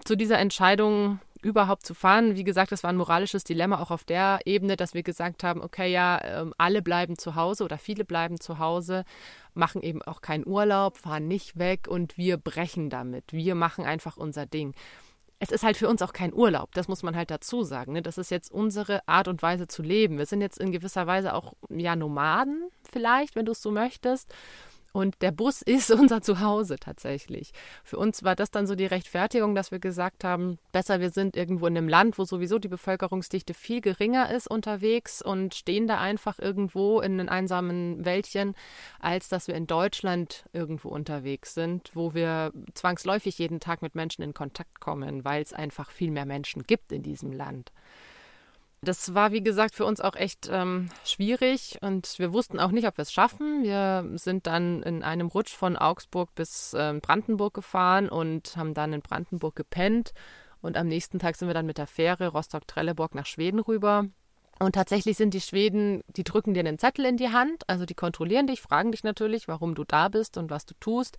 Zu 0.03 0.15
dieser 0.15 0.39
Entscheidung 0.39 1.19
überhaupt 1.41 1.85
zu 1.85 1.93
fahren, 1.93 2.35
wie 2.35 2.43
gesagt, 2.43 2.71
das 2.71 2.83
war 2.83 2.89
ein 2.89 2.97
moralisches 2.97 3.43
Dilemma 3.43 3.79
auch 3.79 3.91
auf 3.91 4.03
der 4.03 4.39
Ebene, 4.45 4.75
dass 4.75 4.93
wir 4.93 5.03
gesagt 5.03 5.43
haben, 5.43 5.61
okay, 5.61 5.91
ja, 5.91 6.19
ähm, 6.23 6.53
alle 6.57 6.81
bleiben 6.81 7.17
zu 7.17 7.35
Hause 7.35 7.63
oder 7.63 7.77
viele 7.77 8.03
bleiben 8.03 8.39
zu 8.39 8.59
Hause, 8.59 9.05
machen 9.53 9.81
eben 9.81 10.01
auch 10.01 10.21
keinen 10.21 10.45
Urlaub, 10.45 10.97
fahren 10.97 11.27
nicht 11.27 11.57
weg 11.57 11.87
und 11.87 12.17
wir 12.17 12.37
brechen 12.37 12.89
damit. 12.89 13.31
Wir 13.31 13.55
machen 13.55 13.85
einfach 13.85 14.17
unser 14.17 14.45
Ding 14.45 14.73
es 15.39 15.51
ist 15.51 15.63
halt 15.63 15.77
für 15.77 15.87
uns 15.87 16.01
auch 16.01 16.11
kein 16.11 16.33
Urlaub, 16.33 16.73
das 16.73 16.87
muss 16.87 17.01
man 17.01 17.15
halt 17.15 17.31
dazu 17.31 17.63
sagen. 17.63 17.93
Ne? 17.93 18.01
Das 18.01 18.17
ist 18.17 18.29
jetzt 18.29 18.51
unsere 18.51 19.07
Art 19.07 19.27
und 19.27 19.41
Weise 19.41 19.67
zu 19.67 19.81
leben. 19.81 20.17
Wir 20.17 20.25
sind 20.25 20.41
jetzt 20.41 20.59
in 20.59 20.71
gewisser 20.71 21.07
Weise 21.07 21.33
auch 21.33 21.53
ja 21.69 21.95
Nomaden 21.95 22.69
vielleicht, 22.91 23.35
wenn 23.35 23.45
du 23.45 23.53
es 23.53 23.61
so 23.61 23.71
möchtest. 23.71 24.33
Und 24.91 25.21
der 25.21 25.31
Bus 25.31 25.61
ist 25.65 25.91
unser 25.91 26.21
Zuhause 26.21 26.77
tatsächlich. 26.77 27.51
Für 27.83 27.97
uns 27.97 28.23
war 28.23 28.35
das 28.35 28.51
dann 28.51 28.67
so 28.67 28.75
die 28.75 28.85
Rechtfertigung, 28.85 29.55
dass 29.55 29.71
wir 29.71 29.79
gesagt 29.79 30.23
haben, 30.23 30.57
besser 30.71 30.99
wir 30.99 31.11
sind 31.11 31.35
irgendwo 31.35 31.67
in 31.67 31.77
einem 31.77 31.87
Land, 31.87 32.17
wo 32.17 32.25
sowieso 32.25 32.59
die 32.59 32.67
Bevölkerungsdichte 32.67 33.53
viel 33.53 33.81
geringer 33.81 34.31
ist 34.31 34.49
unterwegs 34.49 35.21
und 35.21 35.55
stehen 35.55 35.87
da 35.87 35.99
einfach 35.99 36.39
irgendwo 36.39 37.01
in 37.01 37.19
einem 37.19 37.29
einsamen 37.29 38.05
Wäldchen, 38.05 38.55
als 38.99 39.29
dass 39.29 39.47
wir 39.47 39.55
in 39.55 39.67
Deutschland 39.67 40.45
irgendwo 40.53 40.89
unterwegs 40.89 41.53
sind, 41.53 41.91
wo 41.93 42.13
wir 42.13 42.51
zwangsläufig 42.73 43.37
jeden 43.37 43.59
Tag 43.59 43.81
mit 43.81 43.95
Menschen 43.95 44.23
in 44.23 44.33
Kontakt 44.33 44.79
kommen, 44.79 45.23
weil 45.23 45.41
es 45.41 45.53
einfach 45.53 45.91
viel 45.91 46.11
mehr 46.11 46.25
Menschen 46.25 46.63
gibt 46.63 46.91
in 46.91 47.03
diesem 47.03 47.31
Land. 47.31 47.71
Das 48.81 49.13
war, 49.13 49.33
wie 49.33 49.43
gesagt, 49.43 49.75
für 49.75 49.83
uns 49.85 49.99
auch 49.99 50.15
echt 50.15 50.49
ähm, 50.49 50.89
schwierig 51.03 51.77
und 51.81 52.17
wir 52.17 52.31
wussten 52.31 52.59
auch 52.59 52.71
nicht, 52.71 52.87
ob 52.87 52.97
wir 52.97 53.01
es 53.01 53.11
schaffen. 53.11 53.63
Wir 53.63 54.09
sind 54.15 54.47
dann 54.47 54.83
in 54.83 55.03
einem 55.03 55.27
Rutsch 55.27 55.53
von 55.53 55.75
Augsburg 55.75 56.33
bis 56.33 56.73
äh, 56.73 56.93
Brandenburg 57.01 57.53
gefahren 57.53 58.07
und 58.07 58.55
haben 58.55 58.73
dann 58.73 58.93
in 58.93 59.01
Brandenburg 59.01 59.55
gepennt. 59.55 60.13
Und 60.61 60.77
am 60.77 60.87
nächsten 60.87 61.19
Tag 61.19 61.35
sind 61.35 61.49
wir 61.49 61.53
dann 61.53 61.65
mit 61.65 61.77
der 61.77 61.87
Fähre 61.87 62.29
Rostock-Trelleborg 62.29 63.15
nach 63.15 63.25
Schweden 63.25 63.59
rüber. 63.59 64.05
Und 64.61 64.73
tatsächlich 64.73 65.15
sind 65.15 65.33
die 65.33 65.39
Schweden, 65.39 66.03
die 66.07 66.25
drücken 66.25 66.53
dir 66.53 66.59
einen 66.59 66.77
Zettel 66.77 67.05
in 67.05 67.15
die 67.15 67.29
Hand, 67.29 67.63
also 67.67 67.85
die 67.85 67.93
kontrollieren 67.93 68.45
dich, 68.45 68.59
fragen 68.59 68.91
dich 68.91 69.05
natürlich, 69.05 69.47
warum 69.47 69.73
du 69.73 69.85
da 69.85 70.09
bist 70.09 70.37
und 70.37 70.49
was 70.49 70.65
du 70.65 70.73
tust. 70.81 71.17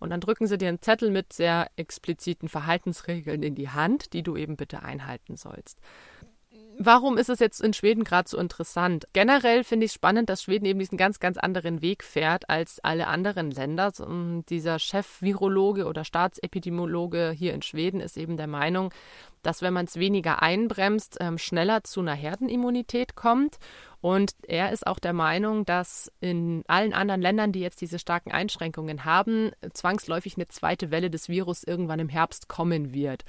Und 0.00 0.08
dann 0.08 0.22
drücken 0.22 0.46
sie 0.46 0.56
dir 0.56 0.68
einen 0.68 0.80
Zettel 0.80 1.10
mit 1.10 1.34
sehr 1.34 1.70
expliziten 1.76 2.48
Verhaltensregeln 2.48 3.42
in 3.42 3.54
die 3.54 3.68
Hand, 3.68 4.14
die 4.14 4.22
du 4.22 4.38
eben 4.38 4.56
bitte 4.56 4.82
einhalten 4.82 5.36
sollst. 5.36 5.78
Warum 6.80 7.18
ist 7.18 7.28
es 7.28 7.40
jetzt 7.40 7.60
in 7.60 7.72
Schweden 7.72 8.04
gerade 8.04 8.28
so 8.28 8.38
interessant? 8.38 9.08
Generell 9.12 9.64
finde 9.64 9.84
ich 9.84 9.90
es 9.90 9.94
spannend, 9.96 10.28
dass 10.28 10.44
Schweden 10.44 10.64
eben 10.64 10.78
diesen 10.78 10.96
ganz, 10.96 11.18
ganz 11.18 11.36
anderen 11.36 11.82
Weg 11.82 12.04
fährt 12.04 12.48
als 12.48 12.78
alle 12.84 13.08
anderen 13.08 13.50
Länder. 13.50 13.90
So, 13.90 14.06
dieser 14.48 14.78
Chef-Virologe 14.78 15.86
oder 15.86 16.04
Staatsepidemiologe 16.04 17.34
hier 17.36 17.52
in 17.52 17.62
Schweden 17.62 17.98
ist 18.00 18.16
eben 18.16 18.36
der 18.36 18.46
Meinung, 18.46 18.94
dass 19.42 19.60
wenn 19.60 19.72
man 19.72 19.86
es 19.86 19.96
weniger 19.96 20.40
einbremst, 20.40 21.16
ähm, 21.18 21.36
schneller 21.36 21.82
zu 21.82 21.98
einer 21.98 22.14
Herdenimmunität 22.14 23.16
kommt. 23.16 23.58
Und 24.00 24.36
er 24.46 24.70
ist 24.70 24.86
auch 24.86 25.00
der 25.00 25.14
Meinung, 25.14 25.64
dass 25.64 26.12
in 26.20 26.62
allen 26.68 26.92
anderen 26.92 27.20
Ländern, 27.20 27.50
die 27.50 27.60
jetzt 27.60 27.80
diese 27.80 27.98
starken 27.98 28.30
Einschränkungen 28.30 29.04
haben, 29.04 29.50
zwangsläufig 29.72 30.36
eine 30.36 30.46
zweite 30.46 30.92
Welle 30.92 31.10
des 31.10 31.28
Virus 31.28 31.64
irgendwann 31.64 31.98
im 31.98 32.08
Herbst 32.08 32.46
kommen 32.46 32.94
wird. 32.94 33.24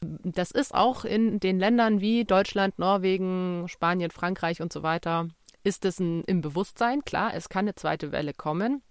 Das 0.00 0.50
ist 0.50 0.74
auch 0.74 1.04
in 1.04 1.40
den 1.40 1.58
Ländern 1.58 2.00
wie 2.00 2.24
Deutschland, 2.24 2.78
Norwegen, 2.78 3.66
Spanien, 3.68 4.10
Frankreich 4.10 4.62
und 4.62 4.72
so 4.72 4.82
weiter, 4.82 5.28
ist 5.64 5.84
es 5.84 5.98
ein, 5.98 6.22
im 6.24 6.40
Bewusstsein. 6.40 7.04
Klar, 7.04 7.34
es 7.34 7.48
kann 7.48 7.64
eine 7.64 7.74
zweite 7.74 8.12
Welle 8.12 8.32
kommen. 8.32 8.82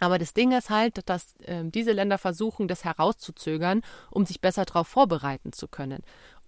Aber 0.00 0.18
das 0.18 0.34
Ding 0.34 0.52
ist 0.52 0.68
halt, 0.68 1.08
dass 1.08 1.34
äh, 1.42 1.62
diese 1.64 1.92
Länder 1.92 2.18
versuchen, 2.18 2.66
das 2.66 2.84
herauszuzögern, 2.84 3.82
um 4.10 4.26
sich 4.26 4.40
besser 4.40 4.64
darauf 4.64 4.88
vorbereiten 4.88 5.52
zu 5.52 5.68
können 5.68 6.02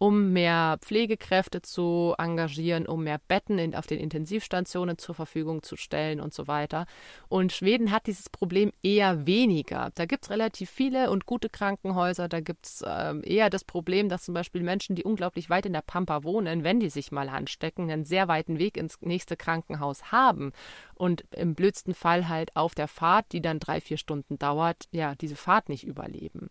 um 0.04 0.34
mehr 0.34 0.76
Pflegekräfte 0.82 1.62
zu 1.62 2.14
engagieren, 2.18 2.84
um 2.86 3.04
mehr 3.04 3.18
Betten 3.26 3.58
in, 3.58 3.74
auf 3.74 3.86
den 3.86 3.98
Intensivstationen 3.98 4.98
zur 4.98 5.14
Verfügung 5.14 5.62
zu 5.62 5.76
stellen 5.76 6.20
und 6.20 6.34
so 6.34 6.46
weiter. 6.46 6.84
Und 7.30 7.52
Schweden 7.52 7.90
hat 7.90 8.06
dieses 8.06 8.28
Problem 8.28 8.70
eher 8.82 9.26
weniger. 9.26 9.92
Da 9.94 10.04
gibt 10.04 10.24
es 10.24 10.30
relativ 10.30 10.68
viele 10.68 11.10
und 11.10 11.24
gute 11.24 11.48
Krankenhäuser. 11.48 12.28
Da 12.28 12.40
gibt 12.40 12.66
es 12.66 12.82
äh, 12.82 13.14
eher 13.22 13.48
das 13.48 13.64
Problem, 13.64 14.10
dass 14.10 14.24
zum 14.24 14.34
Beispiel 14.34 14.62
Menschen, 14.62 14.94
die 14.94 15.04
unglaublich 15.04 15.48
weit 15.48 15.64
in 15.64 15.72
der 15.72 15.80
Pampa 15.80 16.22
wohnen, 16.22 16.64
wenn 16.64 16.80
die 16.80 16.90
sich 16.90 17.10
mal 17.10 17.30
anstecken, 17.30 17.90
einen 17.90 18.04
sehr 18.04 18.28
weiten 18.28 18.58
Weg 18.58 18.76
ins 18.76 19.00
nächste 19.00 19.38
Krankenhaus 19.38 20.12
haben 20.12 20.52
und 20.96 21.24
im 21.30 21.54
blödsten 21.54 21.94
Fall 21.94 22.28
halt 22.28 22.54
auf 22.56 22.74
der 22.74 22.88
Fahrt, 22.88 23.32
die 23.32 23.40
dann 23.40 23.58
drei, 23.58 23.80
vier 23.80 23.96
Stunden 23.96 24.38
dauert, 24.38 24.84
ja, 24.90 25.14
diese 25.14 25.36
Fahrt 25.36 25.70
nicht 25.70 25.84
überleben. 25.86 26.50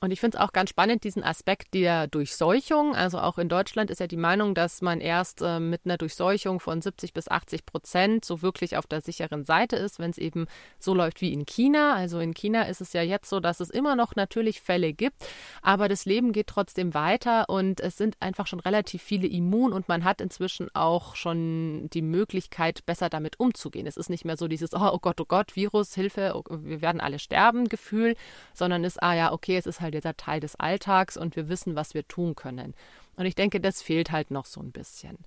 Und 0.00 0.12
ich 0.12 0.20
finde 0.20 0.38
es 0.38 0.42
auch 0.44 0.52
ganz 0.52 0.70
spannend, 0.70 1.02
diesen 1.02 1.24
Aspekt 1.24 1.74
der 1.74 2.06
Durchseuchung. 2.06 2.94
Also 2.94 3.18
auch 3.18 3.36
in 3.36 3.48
Deutschland 3.48 3.90
ist 3.90 3.98
ja 3.98 4.06
die 4.06 4.16
Meinung, 4.16 4.54
dass 4.54 4.80
man 4.80 5.00
erst 5.00 5.42
äh, 5.42 5.58
mit 5.58 5.80
einer 5.84 5.96
Durchseuchung 5.96 6.60
von 6.60 6.80
70 6.80 7.12
bis 7.12 7.28
80 7.28 7.66
Prozent 7.66 8.24
so 8.24 8.40
wirklich 8.40 8.76
auf 8.76 8.86
der 8.86 9.00
sicheren 9.00 9.44
Seite 9.44 9.74
ist, 9.74 9.98
wenn 9.98 10.10
es 10.10 10.18
eben 10.18 10.46
so 10.78 10.94
läuft 10.94 11.20
wie 11.20 11.32
in 11.32 11.46
China. 11.46 11.94
Also 11.94 12.20
in 12.20 12.32
China 12.32 12.62
ist 12.62 12.80
es 12.80 12.92
ja 12.92 13.02
jetzt 13.02 13.28
so, 13.28 13.40
dass 13.40 13.58
es 13.58 13.70
immer 13.70 13.96
noch 13.96 14.14
natürlich 14.14 14.60
Fälle 14.60 14.92
gibt, 14.92 15.16
aber 15.62 15.88
das 15.88 16.04
Leben 16.04 16.30
geht 16.30 16.46
trotzdem 16.46 16.94
weiter 16.94 17.48
und 17.48 17.80
es 17.80 17.96
sind 17.96 18.16
einfach 18.20 18.46
schon 18.46 18.60
relativ 18.60 19.02
viele 19.02 19.26
immun 19.26 19.72
und 19.72 19.88
man 19.88 20.04
hat 20.04 20.20
inzwischen 20.20 20.68
auch 20.74 21.16
schon 21.16 21.90
die 21.92 22.02
Möglichkeit, 22.02 22.86
besser 22.86 23.08
damit 23.08 23.40
umzugehen. 23.40 23.86
Es 23.86 23.96
ist 23.96 24.10
nicht 24.10 24.24
mehr 24.24 24.36
so 24.36 24.46
dieses, 24.46 24.72
oh, 24.74 24.90
oh 24.92 24.98
Gott, 25.00 25.20
oh 25.20 25.24
Gott, 25.26 25.56
Virus, 25.56 25.94
Hilfe, 25.94 26.34
oh, 26.36 26.44
wir 26.48 26.82
werden 26.82 27.00
alle 27.00 27.18
sterben 27.18 27.68
Gefühl, 27.68 28.14
sondern 28.54 28.84
ist, 28.84 29.02
ah 29.02 29.14
ja, 29.14 29.32
okay, 29.32 29.56
es 29.56 29.66
ist 29.66 29.80
halt 29.80 29.87
halt 29.87 29.87
dieser 29.90 30.16
Teil 30.16 30.40
des 30.40 30.56
Alltags 30.56 31.16
und 31.16 31.36
wir 31.36 31.48
wissen, 31.48 31.76
was 31.76 31.94
wir 31.94 32.06
tun 32.06 32.34
können. 32.34 32.74
Und 33.16 33.26
ich 33.26 33.34
denke, 33.34 33.60
das 33.60 33.82
fehlt 33.82 34.10
halt 34.10 34.30
noch 34.30 34.46
so 34.46 34.60
ein 34.60 34.72
bisschen. 34.72 35.18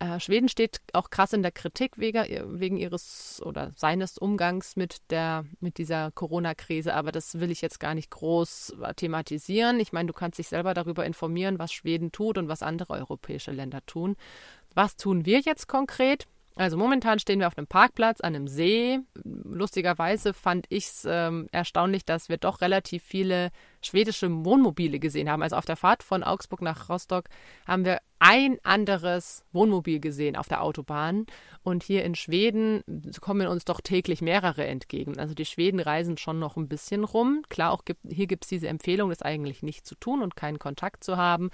Äh, 0.00 0.20
Schweden 0.20 0.48
steht 0.48 0.80
auch 0.92 1.10
krass 1.10 1.32
in 1.32 1.42
der 1.42 1.50
Kritik 1.50 1.98
wegen, 1.98 2.24
wegen 2.60 2.76
ihres 2.76 3.42
oder 3.44 3.72
seines 3.74 4.16
Umgangs 4.16 4.76
mit 4.76 4.98
der 5.10 5.44
mit 5.60 5.78
dieser 5.78 6.12
Corona-Krise, 6.12 6.94
aber 6.94 7.10
das 7.10 7.40
will 7.40 7.50
ich 7.50 7.62
jetzt 7.62 7.80
gar 7.80 7.94
nicht 7.94 8.10
groß 8.10 8.76
thematisieren. 8.96 9.80
Ich 9.80 9.92
meine, 9.92 10.06
du 10.06 10.12
kannst 10.12 10.38
dich 10.38 10.48
selber 10.48 10.74
darüber 10.74 11.04
informieren, 11.04 11.58
was 11.58 11.72
Schweden 11.72 12.12
tut 12.12 12.38
und 12.38 12.48
was 12.48 12.62
andere 12.62 12.92
europäische 12.94 13.50
Länder 13.50 13.84
tun. 13.86 14.16
Was 14.74 14.96
tun 14.96 15.26
wir 15.26 15.40
jetzt 15.40 15.66
konkret? 15.66 16.26
Also 16.54 16.76
momentan 16.76 17.20
stehen 17.20 17.38
wir 17.38 17.46
auf 17.46 17.56
einem 17.56 17.68
Parkplatz 17.68 18.20
an 18.20 18.34
einem 18.34 18.48
See. 18.48 18.98
Lustigerweise 19.24 20.34
fand 20.34 20.66
ich 20.70 20.86
es 20.86 21.06
ähm, 21.08 21.48
erstaunlich, 21.52 22.04
dass 22.04 22.28
wir 22.28 22.36
doch 22.36 22.60
relativ 22.60 23.04
viele 23.04 23.50
schwedische 23.82 24.28
Wohnmobile 24.44 24.98
gesehen 24.98 25.30
haben. 25.30 25.42
Also 25.42 25.56
auf 25.56 25.64
der 25.64 25.76
Fahrt 25.76 26.02
von 26.02 26.22
Augsburg 26.22 26.62
nach 26.62 26.88
Rostock 26.88 27.24
haben 27.66 27.84
wir 27.84 27.98
ein 28.20 28.58
anderes 28.64 29.44
Wohnmobil 29.52 30.00
gesehen 30.00 30.36
auf 30.36 30.48
der 30.48 30.62
Autobahn. 30.62 31.26
Und 31.62 31.82
hier 31.82 32.04
in 32.04 32.14
Schweden 32.14 32.82
kommen 33.20 33.46
uns 33.46 33.64
doch 33.64 33.80
täglich 33.80 34.22
mehrere 34.22 34.66
entgegen. 34.66 35.18
Also 35.18 35.34
die 35.34 35.44
Schweden 35.44 35.80
reisen 35.80 36.16
schon 36.16 36.38
noch 36.38 36.56
ein 36.56 36.68
bisschen 36.68 37.04
rum. 37.04 37.42
Klar, 37.48 37.72
auch 37.72 37.84
gibt, 37.84 38.00
hier 38.08 38.26
gibt 38.26 38.44
es 38.44 38.48
diese 38.48 38.68
Empfehlung, 38.68 39.10
das 39.10 39.22
eigentlich 39.22 39.62
nicht 39.62 39.86
zu 39.86 39.94
tun 39.94 40.22
und 40.22 40.34
keinen 40.34 40.58
Kontakt 40.58 41.04
zu 41.04 41.16
haben. 41.16 41.50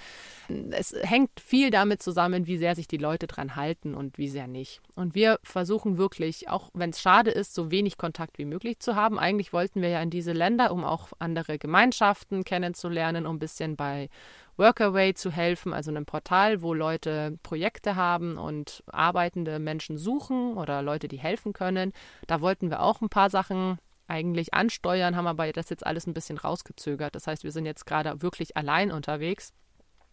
Es 0.71 0.95
hängt 1.03 1.41
viel 1.41 1.71
damit 1.71 2.03
zusammen, 2.03 2.47
wie 2.47 2.59
sehr 2.59 2.77
sich 2.77 2.87
die 2.87 2.97
Leute 2.97 3.27
dran 3.27 3.57
halten 3.57 3.95
und 3.95 4.17
wie 4.17 4.29
sehr 4.29 4.47
nicht. 4.47 4.81
Und 4.95 5.15
wir 5.15 5.41
versuchen 5.43 5.99
wirklich, 5.99 6.49
auch 6.49 6.71
wenn 6.75 6.91
es 6.91 7.01
schade 7.01 7.31
ist, 7.31 7.55
so 7.55 7.71
wenig 7.71 7.99
Kontakt 7.99 8.39
wie 8.39 8.45
möglich 8.45 8.79
zu 8.79 8.95
haben. 8.95 9.19
Eigentlich 9.19 9.53
wollten 9.53 9.83
wir 9.83 9.89
ja 9.89 10.01
in 10.01 10.11
diese 10.11 10.33
Länder, 10.33 10.73
um 10.73 10.85
auch 10.85 11.09
andere 11.19 11.59
Gemeinschaften 11.59 12.14
kennenzulernen, 12.45 13.27
um 13.27 13.37
ein 13.37 13.39
bisschen 13.39 13.77
bei 13.77 14.09
Workaway 14.57 15.15
zu 15.15 15.31
helfen, 15.31 15.73
also 15.73 15.91
einem 15.91 16.07
Portal, 16.07 16.63
wo 16.63 16.75
Leute 16.75 17.39
Projekte 17.43 17.97
haben 17.97 18.39
und 18.39 18.83
arbeitende 18.87 19.59
Menschen 19.59 19.99
suchen 19.99 20.57
oder 20.57 20.83
Leute, 20.83 21.09
die 21.09 21.19
helfen 21.19 21.53
können. 21.53 21.93
Da 22.27 22.41
wollten 22.41 22.71
wir 22.71 22.81
auch 22.81 23.01
ein 23.01 23.09
paar 23.09 23.31
Sachen 23.31 23.79
eigentlich 24.07 24.55
ansteuern, 24.55 25.17
haben 25.17 25.27
aber 25.27 25.51
das 25.53 25.71
jetzt 25.71 25.87
alles 25.87 26.07
ein 26.07 26.15
bisschen 26.15 26.39
rausgezögert. 26.39 27.15
Das 27.15 27.27
heißt, 27.27 27.45
wir 27.45 27.53
sind 27.53 27.67
jetzt 27.67 27.87
gerade 27.87 28.23
wirklich 28.23 28.57
allein 28.57 28.93
unterwegs. 28.93 29.53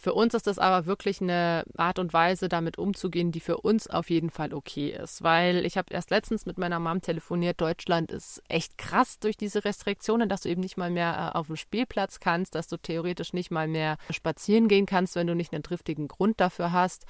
Für 0.01 0.15
uns 0.15 0.33
ist 0.33 0.47
das 0.47 0.57
aber 0.57 0.87
wirklich 0.87 1.21
eine 1.21 1.63
Art 1.77 1.99
und 1.99 2.11
Weise, 2.11 2.49
damit 2.49 2.79
umzugehen, 2.79 3.31
die 3.31 3.39
für 3.39 3.57
uns 3.57 3.85
auf 3.85 4.09
jeden 4.09 4.31
Fall 4.31 4.51
okay 4.51 4.89
ist. 4.89 5.21
Weil 5.21 5.63
ich 5.63 5.77
habe 5.77 5.93
erst 5.93 6.09
letztens 6.09 6.47
mit 6.47 6.57
meiner 6.57 6.79
Mom 6.79 7.03
telefoniert, 7.03 7.61
Deutschland 7.61 8.11
ist 8.11 8.41
echt 8.47 8.79
krass 8.79 9.19
durch 9.19 9.37
diese 9.37 9.63
Restriktionen, 9.63 10.27
dass 10.27 10.41
du 10.41 10.49
eben 10.49 10.61
nicht 10.61 10.75
mal 10.75 10.89
mehr 10.89 11.33
äh, 11.35 11.37
auf 11.37 11.45
dem 11.45 11.55
Spielplatz 11.55 12.19
kannst, 12.19 12.55
dass 12.55 12.67
du 12.67 12.77
theoretisch 12.77 13.33
nicht 13.33 13.51
mal 13.51 13.67
mehr 13.67 13.97
spazieren 14.09 14.67
gehen 14.67 14.87
kannst, 14.87 15.13
wenn 15.13 15.27
du 15.27 15.35
nicht 15.35 15.53
einen 15.53 15.61
triftigen 15.61 16.07
Grund 16.07 16.41
dafür 16.41 16.71
hast. 16.71 17.05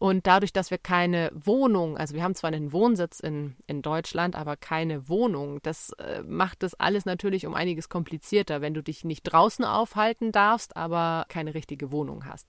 Und 0.00 0.26
dadurch, 0.26 0.54
dass 0.54 0.70
wir 0.70 0.78
keine 0.78 1.30
Wohnung, 1.34 1.98
also 1.98 2.14
wir 2.14 2.22
haben 2.22 2.34
zwar 2.34 2.48
einen 2.48 2.72
Wohnsitz 2.72 3.20
in, 3.20 3.54
in 3.66 3.82
Deutschland, 3.82 4.34
aber 4.34 4.56
keine 4.56 5.10
Wohnung, 5.10 5.60
das 5.62 5.90
äh, 5.98 6.22
macht 6.22 6.62
das 6.62 6.72
alles 6.72 7.04
natürlich 7.04 7.46
um 7.46 7.52
einiges 7.52 7.90
komplizierter, 7.90 8.62
wenn 8.62 8.72
du 8.72 8.82
dich 8.82 9.04
nicht 9.04 9.24
draußen 9.24 9.62
aufhalten 9.62 10.32
darfst, 10.32 10.74
aber 10.74 11.26
keine 11.28 11.52
richtige 11.52 11.92
Wohnung 11.92 12.24
hast. 12.24 12.48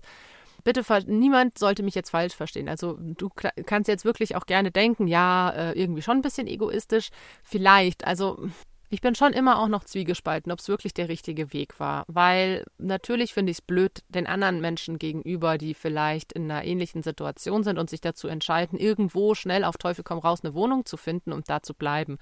Bitte, 0.64 0.86
niemand 1.08 1.58
sollte 1.58 1.84
mich 1.84 1.94
jetzt 1.94 2.12
falsch 2.12 2.36
verstehen. 2.36 2.70
Also 2.70 2.98
du 3.02 3.30
kannst 3.66 3.90
jetzt 3.90 4.06
wirklich 4.06 4.38
auch 4.38 4.46
gerne 4.46 4.72
denken, 4.72 5.08
ja, 5.08 5.50
äh, 5.50 5.72
irgendwie 5.74 6.04
schon 6.04 6.20
ein 6.20 6.22
bisschen 6.22 6.48
egoistisch. 6.48 7.10
Vielleicht, 7.44 8.08
also 8.08 8.48
ich 8.92 9.00
bin 9.00 9.16
schon 9.16 9.32
immer 9.32 9.60
auch 9.60 9.70
noch 9.70 9.86
zwiegespalten, 9.86 10.52
ob 10.52 10.60
es 10.60 10.68
wirklich 10.68 10.94
der 10.94 11.08
richtige 11.08 11.54
Weg 11.54 11.80
war. 11.80 12.04
Weil 12.08 12.66
natürlich 12.78 13.34
finde 13.34 13.52
ich 13.52 13.60
es 13.60 13.62
blöd, 13.62 14.04
den 14.10 14.28
anderen 14.28 14.60
Menschen 14.60 15.00
gegenüber, 15.00 15.58
die 15.58 15.74
vielleicht 15.74 16.34
in 16.34 16.52
einer 16.52 16.66
ähnlichen 16.66 17.02
Situation 17.02 17.64
sind 17.64 17.80
und 17.80 17.90
sich 17.90 18.02
dazu 18.02 18.28
entscheiden, 18.28 18.78
irgendwo 18.78 19.34
schnell 19.34 19.64
auf 19.64 19.78
Teufel 19.78 20.04
komm 20.04 20.20
raus 20.20 20.42
eine 20.44 20.54
Wohnung 20.54 20.86
zu 20.86 20.98
finden 20.98 21.32
und 21.32 21.50
da 21.50 21.64
zu 21.64 21.74
bleiben. 21.74 22.18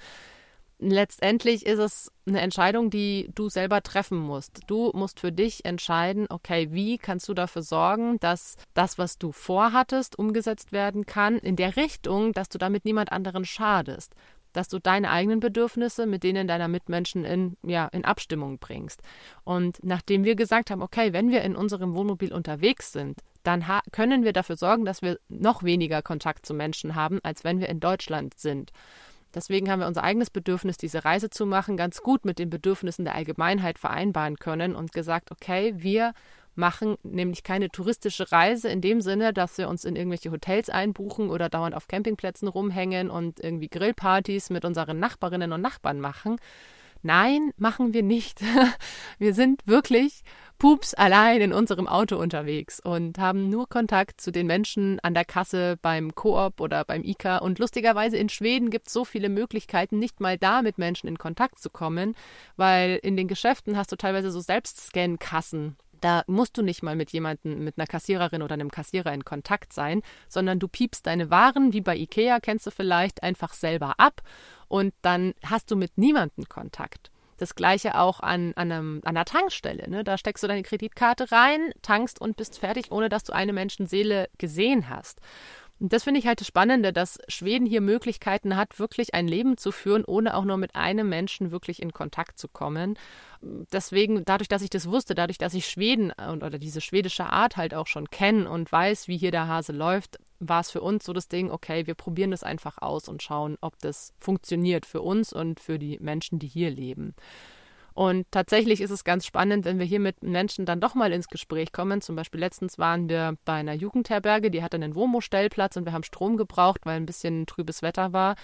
Letztendlich 0.78 1.66
ist 1.66 1.80
es 1.80 2.12
eine 2.28 2.40
Entscheidung, 2.40 2.92
die 2.92 3.32
du 3.34 3.50
selber 3.50 3.82
treffen 3.82 4.20
musst. 4.20 4.62
Du 4.68 4.92
musst 4.94 5.20
für 5.20 5.32
dich 5.32 5.66
entscheiden, 5.66 6.28
okay, 6.30 6.70
wie 6.72 7.00
kannst 7.00 7.28
du 7.28 7.34
dafür 7.34 7.64
sorgen, 7.64 8.20
dass 8.20 8.58
das, 8.76 9.00
was 9.00 9.18
du 9.18 9.32
vorhattest, 9.32 10.18
umgesetzt 10.20 10.72
werden 10.72 11.08
kann, 11.08 11.40
in 11.40 11.56
der 11.56 11.76
Richtung, 11.76 12.32
dass 12.32 12.48
du 12.48 12.60
damit 12.60 12.86
niemand 12.86 13.12
anderen 13.12 13.44
schadest 13.44 14.14
dass 14.54 14.68
du 14.68 14.80
deine 14.80 15.10
eigenen 15.12 15.40
Bedürfnisse 15.40 16.06
mit 16.06 16.24
denen 16.24 16.48
deiner 16.48 16.68
Mitmenschen 16.68 17.26
in, 17.26 17.58
ja, 17.64 17.88
in 17.88 18.06
Abstimmung 18.06 18.60
bringst. 18.60 19.02
Und 19.44 19.78
nachdem 19.84 20.24
wir 20.24 20.36
gesagt 20.36 20.72
haben, 20.72 20.82
okay, 20.82 21.14
wenn 21.14 21.30
wir 21.30 21.42
in 21.42 21.56
unserem 21.56 21.94
Wohnmobil 21.94 22.34
unterwegs 22.34 22.92
sind, 22.92 23.20
dann 23.44 23.66
können 23.92 24.24
wir 24.24 24.34
dafür 24.34 24.58
sorgen, 24.58 24.86
dass 24.86 25.02
wir 25.02 25.20
noch 25.30 25.64
weniger 25.64 26.02
Kontakt 26.02 26.46
zu 26.46 26.54
Menschen 26.54 26.96
haben, 26.96 27.20
als 27.24 27.44
wenn 27.44 27.60
wir 27.60 27.70
in 27.70 27.80
Deutschland 27.80 28.38
sind. 28.38 28.72
Deswegen 29.34 29.70
haben 29.70 29.80
wir 29.80 29.88
unser 29.88 30.04
eigenes 30.04 30.32
Bedürfnis, 30.32 30.78
diese 30.78 31.06
Reise 31.06 31.30
zu 31.30 31.46
machen, 31.46 31.78
ganz 31.78 32.02
gut 32.02 32.26
mit 32.26 32.40
den 32.40 32.50
Bedürfnissen 32.50 33.06
der 33.06 33.16
Allgemeinheit 33.16 33.78
vereinbaren 33.78 34.38
können 34.38 34.76
und 34.76 34.92
gesagt, 34.92 35.32
okay, 35.32 35.74
wir 35.78 36.14
machen 36.60 36.98
nämlich 37.04 37.44
keine 37.44 37.70
touristische 37.70 38.32
Reise 38.32 38.70
in 38.70 38.82
dem 38.82 39.02
Sinne, 39.02 39.34
dass 39.34 39.58
wir 39.58 39.70
uns 39.70 39.86
in 39.86 39.96
irgendwelche 39.96 40.32
Hotels 40.32 40.70
einbuchen 40.70 41.30
oder 41.32 41.50
dauernd 41.50 41.76
auf 41.76 41.88
Campingplätzen 41.88 42.48
rumhängen 42.48 43.10
und 43.10 43.40
irgendwie 43.40 43.70
Grillpartys 43.70 44.52
mit 44.52 44.66
unseren 44.66 45.00
Nachbarinnen 45.00 45.52
und 45.54 45.62
Nachbarn 45.62 46.00
machen. 46.00 46.38
Nein, 47.02 47.54
machen 47.58 47.94
wir 47.94 48.04
nicht. 48.04 48.42
Wir 49.20 49.34
sind 49.34 49.66
wirklich 49.66 50.22
pups 50.58 50.94
allein 50.94 51.40
in 51.40 51.54
unserem 51.54 51.88
Auto 51.88 52.18
unterwegs 52.18 52.82
und 52.82 53.18
haben 53.18 53.48
nur 53.48 53.70
Kontakt 53.70 54.20
zu 54.20 54.32
den 54.32 54.48
Menschen 54.48 55.00
an 55.00 55.14
der 55.14 55.24
Kasse 55.24 55.78
beim 55.82 56.14
Coop 56.14 56.60
oder 56.60 56.84
beim 56.84 57.06
ICA. 57.06 57.38
Und 57.38 57.60
lustigerweise 57.60 58.18
in 58.18 58.28
Schweden 58.28 58.70
gibt 58.70 58.88
es 58.88 58.94
so 58.94 59.06
viele 59.06 59.30
Möglichkeiten, 59.30 59.98
nicht 59.98 60.20
mal 60.20 60.38
da 60.38 60.62
mit 60.62 60.78
Menschen 60.78 61.08
in 61.08 61.18
Kontakt 61.18 61.60
zu 61.60 61.70
kommen, 61.70 62.16
weil 62.58 63.00
in 63.02 63.16
den 63.16 63.30
Geschäften 63.30 63.78
hast 63.78 63.94
du 63.94 63.96
teilweise 63.96 64.30
so 64.32 64.42
Selbstscan-Kassen 64.42 65.78
da 66.02 66.24
musst 66.28 66.58
du 66.58 66.62
nicht 66.62 66.84
mal 66.84 66.96
mit 66.96 67.12
jemandem, 67.12 67.64
mit 67.64 67.78
einer 67.78 67.88
Kassiererin 67.88 68.42
oder 68.42 68.54
einem 68.54 68.72
Kassierer 68.72 69.14
in 69.14 69.26
Kontakt 69.26 69.74
sein, 69.74 70.02
sondern 70.28 70.60
du 70.60 70.68
piepst 70.68 71.06
deine 71.06 71.30
Waren, 71.30 71.74
wie 71.74 71.82
bei 71.82 71.96
Ikea 71.96 72.40
kennst 72.40 72.68
du 72.68 72.72
vielleicht, 72.72 73.24
einfach 73.24 73.54
selber 73.54 73.96
ab 73.98 74.22
und 74.68 74.94
dann 75.02 75.34
hast 75.46 75.72
du 75.72 75.76
mit 75.76 75.98
niemandem 75.98 76.48
Kontakt. 76.48 77.12
Das 77.40 77.56
gleiche 77.56 77.98
auch 77.98 78.20
an, 78.20 78.54
an, 78.56 78.72
einem, 78.72 79.02
an 79.06 79.16
einer 79.16 79.24
Tankstelle. 79.24 79.90
Ne? 79.90 80.04
Da 80.04 80.18
steckst 80.18 80.44
du 80.44 80.48
deine 80.48 80.62
Kreditkarte 80.62 81.32
rein, 81.32 81.72
tankst 81.82 82.20
und 82.20 82.36
bist 82.36 82.60
fertig, 82.60 82.92
ohne 82.92 83.08
dass 83.08 83.24
du 83.24 83.32
eine 83.32 83.54
Menschenseele 83.54 84.30
gesehen 84.38 84.90
hast. 84.90 85.20
Und 85.80 85.94
das 85.94 86.04
finde 86.04 86.20
ich 86.20 86.28
halt 86.28 86.42
das 86.42 86.48
Spannende, 86.48 86.92
dass 86.92 87.20
Schweden 87.30 87.66
hier 87.66 87.82
Möglichkeiten 87.82 88.58
hat, 88.58 88.80
wirklich 88.80 89.14
ein 89.14 89.28
Leben 89.28 89.58
zu 89.58 89.72
führen, 89.72 90.04
ohne 90.04 90.36
auch 90.36 90.44
nur 90.44 90.58
mit 90.58 90.76
einem 90.76 91.08
Menschen 91.08 91.52
wirklich 91.52 91.82
in 91.82 91.94
Kontakt 91.94 92.38
zu 92.38 92.50
kommen. 92.50 92.98
Deswegen, 93.42 94.26
dadurch, 94.26 94.50
dass 94.50 94.62
ich 94.62 94.70
das 94.70 94.90
wusste, 94.90 95.16
dadurch, 95.16 95.38
dass 95.38 95.54
ich 95.54 95.68
Schweden 95.68 96.12
und, 96.12 96.44
oder 96.44 96.60
diese 96.60 96.82
schwedische 96.82 97.28
Art 97.28 97.56
halt 97.56 97.74
auch 97.74 97.88
schon 97.88 98.10
kenne 98.10 98.50
und 98.50 98.70
weiß, 98.70 99.08
wie 99.08 99.18
hier 99.18 99.32
der 99.32 99.48
Hase 99.48 99.72
läuft, 99.72 100.20
war 100.40 100.60
es 100.60 100.72
für 100.72 100.82
uns 100.82 101.06
so 101.06 101.14
das 101.14 101.30
Ding, 101.30 101.50
okay, 101.50 101.88
wir 101.88 101.96
probieren 101.96 102.32
das 102.32 102.44
einfach 102.44 102.82
aus 102.82 103.08
und 103.08 103.24
schauen, 103.24 103.58
ob 103.62 103.80
das 103.80 104.14
funktioniert 104.20 104.86
für 104.86 105.02
uns 105.02 105.32
und 105.32 105.62
für 105.62 105.80
die 105.80 105.98
Menschen, 106.02 106.40
die 106.40 106.48
hier 106.48 106.70
leben. 106.70 107.16
Und 108.00 108.32
tatsächlich 108.32 108.80
ist 108.80 108.92
es 108.92 109.04
ganz 109.04 109.26
spannend, 109.26 109.66
wenn 109.66 109.78
wir 109.78 109.86
hier 109.86 110.00
mit 110.00 110.24
Menschen 110.24 110.66
dann 110.66 110.80
doch 110.80 110.96
mal 110.96 111.12
ins 111.12 111.28
Gespräch 111.28 111.74
kommen. 111.74 112.00
Zum 112.00 112.16
Beispiel 112.16 112.40
letztens 112.40 112.80
waren 112.80 113.10
wir 113.10 113.36
bei 113.44 113.56
einer 113.56 113.74
Jugendherberge, 113.74 114.52
die 114.52 114.64
hatte 114.64 114.78
einen 114.78 114.96
Womo-Stellplatz 114.96 115.76
und 115.76 115.84
wir 115.84 115.92
haben 115.92 116.04
Strom 116.04 116.38
gebraucht, 116.38 116.86
weil 116.86 116.96
ein 116.96 117.06
bisschen 117.06 117.46
trübes 117.46 117.82
Wetter 117.82 118.14
war. 118.14 118.38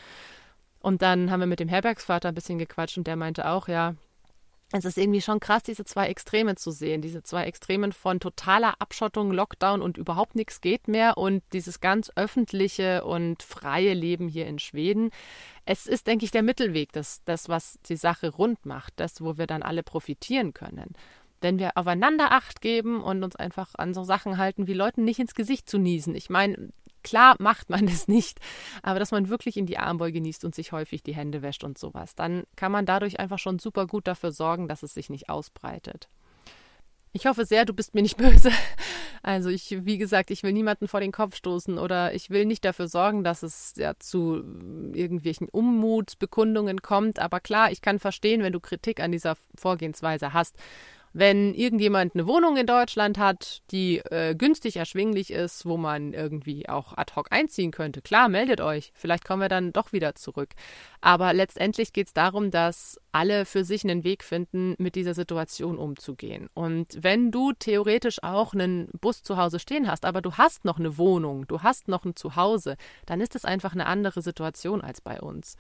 Und 0.80 1.02
dann 1.02 1.32
haben 1.32 1.40
wir 1.40 1.48
mit 1.48 1.62
dem 1.62 1.70
Herbergsvater 1.70 2.28
ein 2.28 2.36
bisschen 2.36 2.60
gequatscht 2.60 2.98
und 2.98 3.08
der 3.08 3.16
meinte 3.16 3.48
auch, 3.48 3.70
ja, 3.70 3.96
es 4.78 4.86
ist 4.86 4.98
irgendwie 4.98 5.22
schon 5.22 5.40
krass, 5.40 5.64
diese 5.64 5.86
zwei 5.86 6.08
Extreme 6.08 6.56
zu 6.56 6.72
sehen. 6.72 7.02
Diese 7.02 7.24
zwei 7.24 7.46
Extremen 7.46 7.94
von 7.94 8.20
totaler 8.20 8.76
Abschottung, 8.80 9.32
Lockdown 9.32 9.82
und 9.82 9.98
überhaupt 9.98 10.36
nichts 10.36 10.60
geht 10.60 10.88
mehr 10.88 11.18
und 11.18 11.44
dieses 11.54 11.80
ganz 11.80 12.12
öffentliche 12.16 13.04
und 13.06 13.44
freie 13.44 13.94
Leben 13.94 14.28
hier 14.28 14.48
in 14.48 14.60
Schweden. 14.60 15.12
Es 15.66 15.88
ist, 15.88 16.08
denke 16.08 16.26
ich, 16.26 16.32
der 16.32 16.44
Mittelweg, 16.44 16.92
das, 16.92 17.22
das, 17.26 17.48
was 17.48 17.80
die 17.88 17.96
Sache 17.96 18.30
rund 18.30 18.66
macht, 18.66 18.94
das, 18.98 19.22
wo 19.22 19.38
wir 19.38 19.48
dann 19.48 19.64
alle 19.64 19.84
profitieren 19.84 20.54
können. 20.54 20.94
Wenn 21.42 21.60
wir 21.60 21.72
aufeinander 21.76 22.32
Acht 22.32 22.62
geben 22.62 23.02
und 23.02 23.24
uns 23.24 23.36
einfach 23.36 23.76
an 23.76 23.94
so 23.94 24.04
Sachen 24.04 24.38
halten, 24.38 24.68
wie 24.68 24.74
Leuten 24.74 25.04
nicht 25.04 25.20
ins 25.20 25.36
Gesicht 25.36 25.70
zu 25.70 25.78
niesen. 25.78 26.16
Ich 26.16 26.30
meine, 26.30 26.70
Klar 27.06 27.36
macht 27.38 27.70
man 27.70 27.86
das 27.86 28.08
nicht, 28.08 28.40
aber 28.82 29.00
dass 29.00 29.12
man 29.12 29.30
wirklich 29.30 29.58
in 29.58 29.68
die 29.68 29.78
Armbeuge 29.78 30.20
niest 30.20 30.44
und 30.44 30.56
sich 30.56 30.72
häufig 30.72 31.04
die 31.04 31.16
Hände 31.16 31.44
wäscht 31.44 31.64
und 31.64 31.78
sowas, 31.78 32.16
dann 32.16 32.44
kann 32.56 32.72
man 32.72 32.86
dadurch 32.86 33.20
einfach 33.20 33.40
schon 33.40 33.60
super 33.60 33.86
gut 33.86 34.08
dafür 34.08 34.32
sorgen, 34.32 34.68
dass 34.68 34.84
es 34.84 34.96
sich 34.96 35.10
nicht 35.10 35.30
ausbreitet. 35.30 36.10
Ich 37.14 37.28
hoffe 37.28 37.46
sehr, 37.46 37.64
du 37.64 37.74
bist 37.74 37.94
mir 37.94 38.02
nicht 38.02 38.18
böse. 38.18 38.50
Also 39.22 39.50
ich, 39.50 39.86
wie 39.86 39.98
gesagt, 39.98 40.32
ich 40.32 40.44
will 40.44 40.52
niemanden 40.52 40.88
vor 40.88 41.00
den 41.00 41.12
Kopf 41.12 41.36
stoßen 41.36 41.78
oder 41.78 42.14
ich 42.14 42.30
will 42.30 42.46
nicht 42.46 42.66
dafür 42.66 42.88
sorgen, 42.88 43.24
dass 43.24 43.44
es 43.44 43.74
ja 43.78 43.94
zu 43.98 44.44
irgendwelchen 44.94 45.48
Unmutsbekundungen 45.48 46.82
kommt. 46.82 47.20
Aber 47.20 47.40
klar, 47.40 47.72
ich 47.72 47.82
kann 47.82 48.00
verstehen, 48.00 48.44
wenn 48.44 48.54
du 48.54 48.60
Kritik 48.60 49.00
an 49.00 49.12
dieser 49.12 49.36
Vorgehensweise 49.56 50.34
hast 50.34 50.58
wenn 51.16 51.54
irgendjemand 51.54 52.14
eine 52.14 52.28
Wohnung 52.28 52.58
in 52.58 52.68
Deutschland 52.68 53.18
hat, 53.18 53.62
die 53.72 54.00
äh, 54.00 54.36
günstig 54.36 54.76
erschwinglich 54.76 55.32
ist, 55.32 55.66
wo 55.66 55.78
man 55.78 56.12
irgendwie 56.12 56.68
auch 56.68 56.92
ad 56.98 57.14
hoc 57.16 57.32
einziehen 57.32 57.72
könnte, 57.72 58.02
klar, 58.02 58.28
meldet 58.28 58.60
euch. 58.60 58.92
Vielleicht 58.94 59.24
kommen 59.24 59.42
wir 59.42 59.48
dann 59.48 59.72
doch 59.72 59.94
wieder 59.94 60.16
zurück. 60.16 60.50
Aber 61.00 61.34
letztendlich 61.34 61.94
geht 61.94 62.08
es 62.08 62.14
darum, 62.14 62.52
dass 62.52 63.00
alle 63.14 63.46
für 63.46 63.64
sich 63.64 63.86
einen 63.86 64.04
Weg 64.04 64.26
finden, 64.26 64.76
mit 64.78 64.96
dieser 64.96 65.14
Situation 65.14 65.78
umzugehen. 65.78 66.50
Und 66.54 67.02
wenn 67.02 67.32
du 67.32 67.54
theoretisch 67.54 68.22
auch 68.22 68.54
einen 68.54 68.90
Bus 69.00 69.24
zu 69.24 69.38
Hause 69.38 69.60
stehen 69.60 69.90
hast, 69.90 70.04
aber 70.04 70.22
du 70.22 70.34
hast 70.34 70.66
noch 70.66 70.80
eine 70.80 70.98
Wohnung, 70.98 71.48
du 71.48 71.64
hast 71.64 71.88
noch 71.88 72.04
ein 72.04 72.18
Zuhause, 72.18 72.76
dann 73.06 73.22
ist 73.22 73.36
es 73.36 73.46
einfach 73.46 73.72
eine 73.72 73.86
andere 73.86 74.22
Situation 74.22 74.82
als 74.82 75.00
bei 75.00 75.22
uns. 75.22 75.56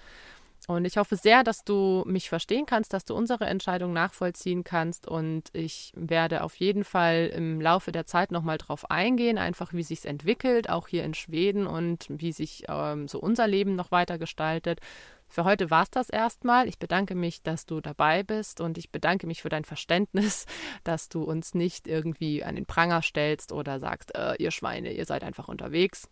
Und 0.67 0.86
ich 0.86 0.98
hoffe 0.98 1.15
sehr, 1.15 1.43
dass 1.43 1.63
du 1.63 2.03
mich 2.07 2.29
verstehen 2.29 2.65
kannst, 2.65 2.93
dass 2.93 3.05
du 3.05 3.15
unsere 3.15 3.45
Entscheidung 3.45 3.93
nachvollziehen 3.93 4.63
kannst. 4.63 5.07
Und 5.07 5.50
ich 5.53 5.91
werde 5.95 6.43
auf 6.43 6.55
jeden 6.55 6.84
Fall 6.84 7.31
im 7.34 7.62
Laufe 7.62 7.91
der 7.91 8.05
Zeit 8.05 8.31
nochmal 8.31 8.57
drauf 8.57 8.89
eingehen, 8.89 9.38
einfach 9.38 9.74
wie 9.74 9.84
sich 9.84 10.05
entwickelt, 10.05 10.69
auch 10.69 10.88
hier 10.88 11.03
in 11.03 11.13
Schweden 11.13 11.67
und 11.67 12.07
wie 12.10 12.31
sich 12.31 12.63
ähm, 12.67 13.07
so 13.07 13.19
unser 13.19 13.48
Leben 13.48 13.75
noch 13.75 13.91
weiter 13.91 14.17
gestaltet. 14.17 14.79
Für 15.27 15.43
heute 15.43 15.69
war 15.69 15.84
es 15.84 15.91
das 15.91 16.10
erstmal. 16.10 16.67
Ich 16.67 16.79
bedanke 16.79 17.15
mich, 17.15 17.41
dass 17.41 17.65
du 17.65 17.81
dabei 17.81 18.24
bist 18.24 18.62
und 18.62 18.77
ich 18.77 18.91
bedanke 18.91 19.27
mich 19.27 19.41
für 19.41 19.50
dein 19.50 19.65
Verständnis, 19.65 20.45
dass 20.84 21.10
du 21.10 21.24
uns 21.24 21.53
nicht 21.53 21.88
irgendwie 21.88 22.43
an 22.43 22.55
den 22.55 22.65
Pranger 22.65 23.01
stellst 23.01 23.51
oder 23.51 23.79
sagst, 23.79 24.15
äh, 24.15 24.36
ihr 24.39 24.51
Schweine, 24.51 24.93
ihr 24.93 25.05
seid 25.05 25.24
einfach 25.24 25.48
unterwegs. 25.48 26.10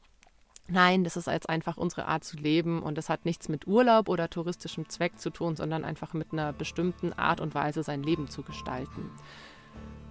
Nein, 0.67 1.03
das 1.03 1.17
ist 1.17 1.27
jetzt 1.27 1.50
einfach 1.50 1.75
unsere 1.75 2.05
Art 2.05 2.24
zu 2.24 2.38
leben 2.38 2.82
und 2.82 2.98
das 2.98 3.10
hat 3.10 3.25
nichts 3.25 3.50
mit 3.50 3.67
Urlaub 3.67 4.08
oder 4.08 4.29
touristischem 4.29 4.88
Zweck 4.88 5.20
zu 5.20 5.29
tun, 5.29 5.55
sondern 5.55 5.84
einfach 5.84 6.13
mit 6.13 6.32
einer 6.32 6.53
bestimmten 6.53 7.12
Art 7.13 7.41
und 7.41 7.54
Weise 7.54 7.84
sein 7.84 8.02
Leben 8.02 8.30
zu 8.30 8.43
gestalten. 8.43 9.12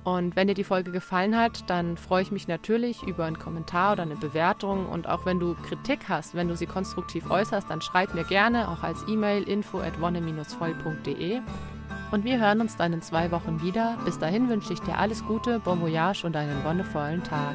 Und 0.05 0.35
wenn 0.35 0.49
dir 0.49 0.55
die 0.55 0.65
Folge 0.65 0.91
gefallen 0.91 1.39
hat, 1.39 1.71
dann 1.71 1.97
freue 1.97 2.23
ich 2.23 2.33
mich 2.33 2.49
natürlich 2.49 3.03
über 3.05 3.25
einen 3.25 3.39
Kommentar 3.39 3.93
oder 3.93 4.03
eine 4.03 4.17
Bewertung. 4.17 4.87
Und 4.87 5.09
auch 5.09 5.25
wenn 5.25 5.39
du 5.39 5.55
Kritik 5.55 6.09
hast, 6.09 6.35
wenn 6.35 6.49
du 6.49 6.57
sie 6.57 6.67
konstruktiv 6.67 7.31
äußerst, 7.31 7.71
dann 7.71 7.81
schreib 7.81 8.13
mir 8.13 8.25
gerne 8.25 8.69
auch 8.69 8.83
als 8.83 9.05
E-Mail 9.09 9.45
info 9.45 9.79
at 9.79 10.01
wonne-voll.de. 10.01 11.41
Und 12.11 12.25
wir 12.25 12.41
hören 12.41 12.61
uns 12.61 12.77
dann 12.77 12.93
in 12.93 13.01
zwei 13.01 13.31
Wochen 13.31 13.63
wieder. 13.63 13.97
Bis 14.05 14.19
dahin 14.19 14.49
wünsche 14.49 14.73
ich 14.73 14.81
dir 14.81 14.99
alles 14.99 15.25
Gute, 15.25 15.61
bon 15.61 15.81
voyage 15.81 16.25
und 16.25 16.35
einen 16.37 16.65
wonnevollen 16.65 17.23
Tag. 17.23 17.55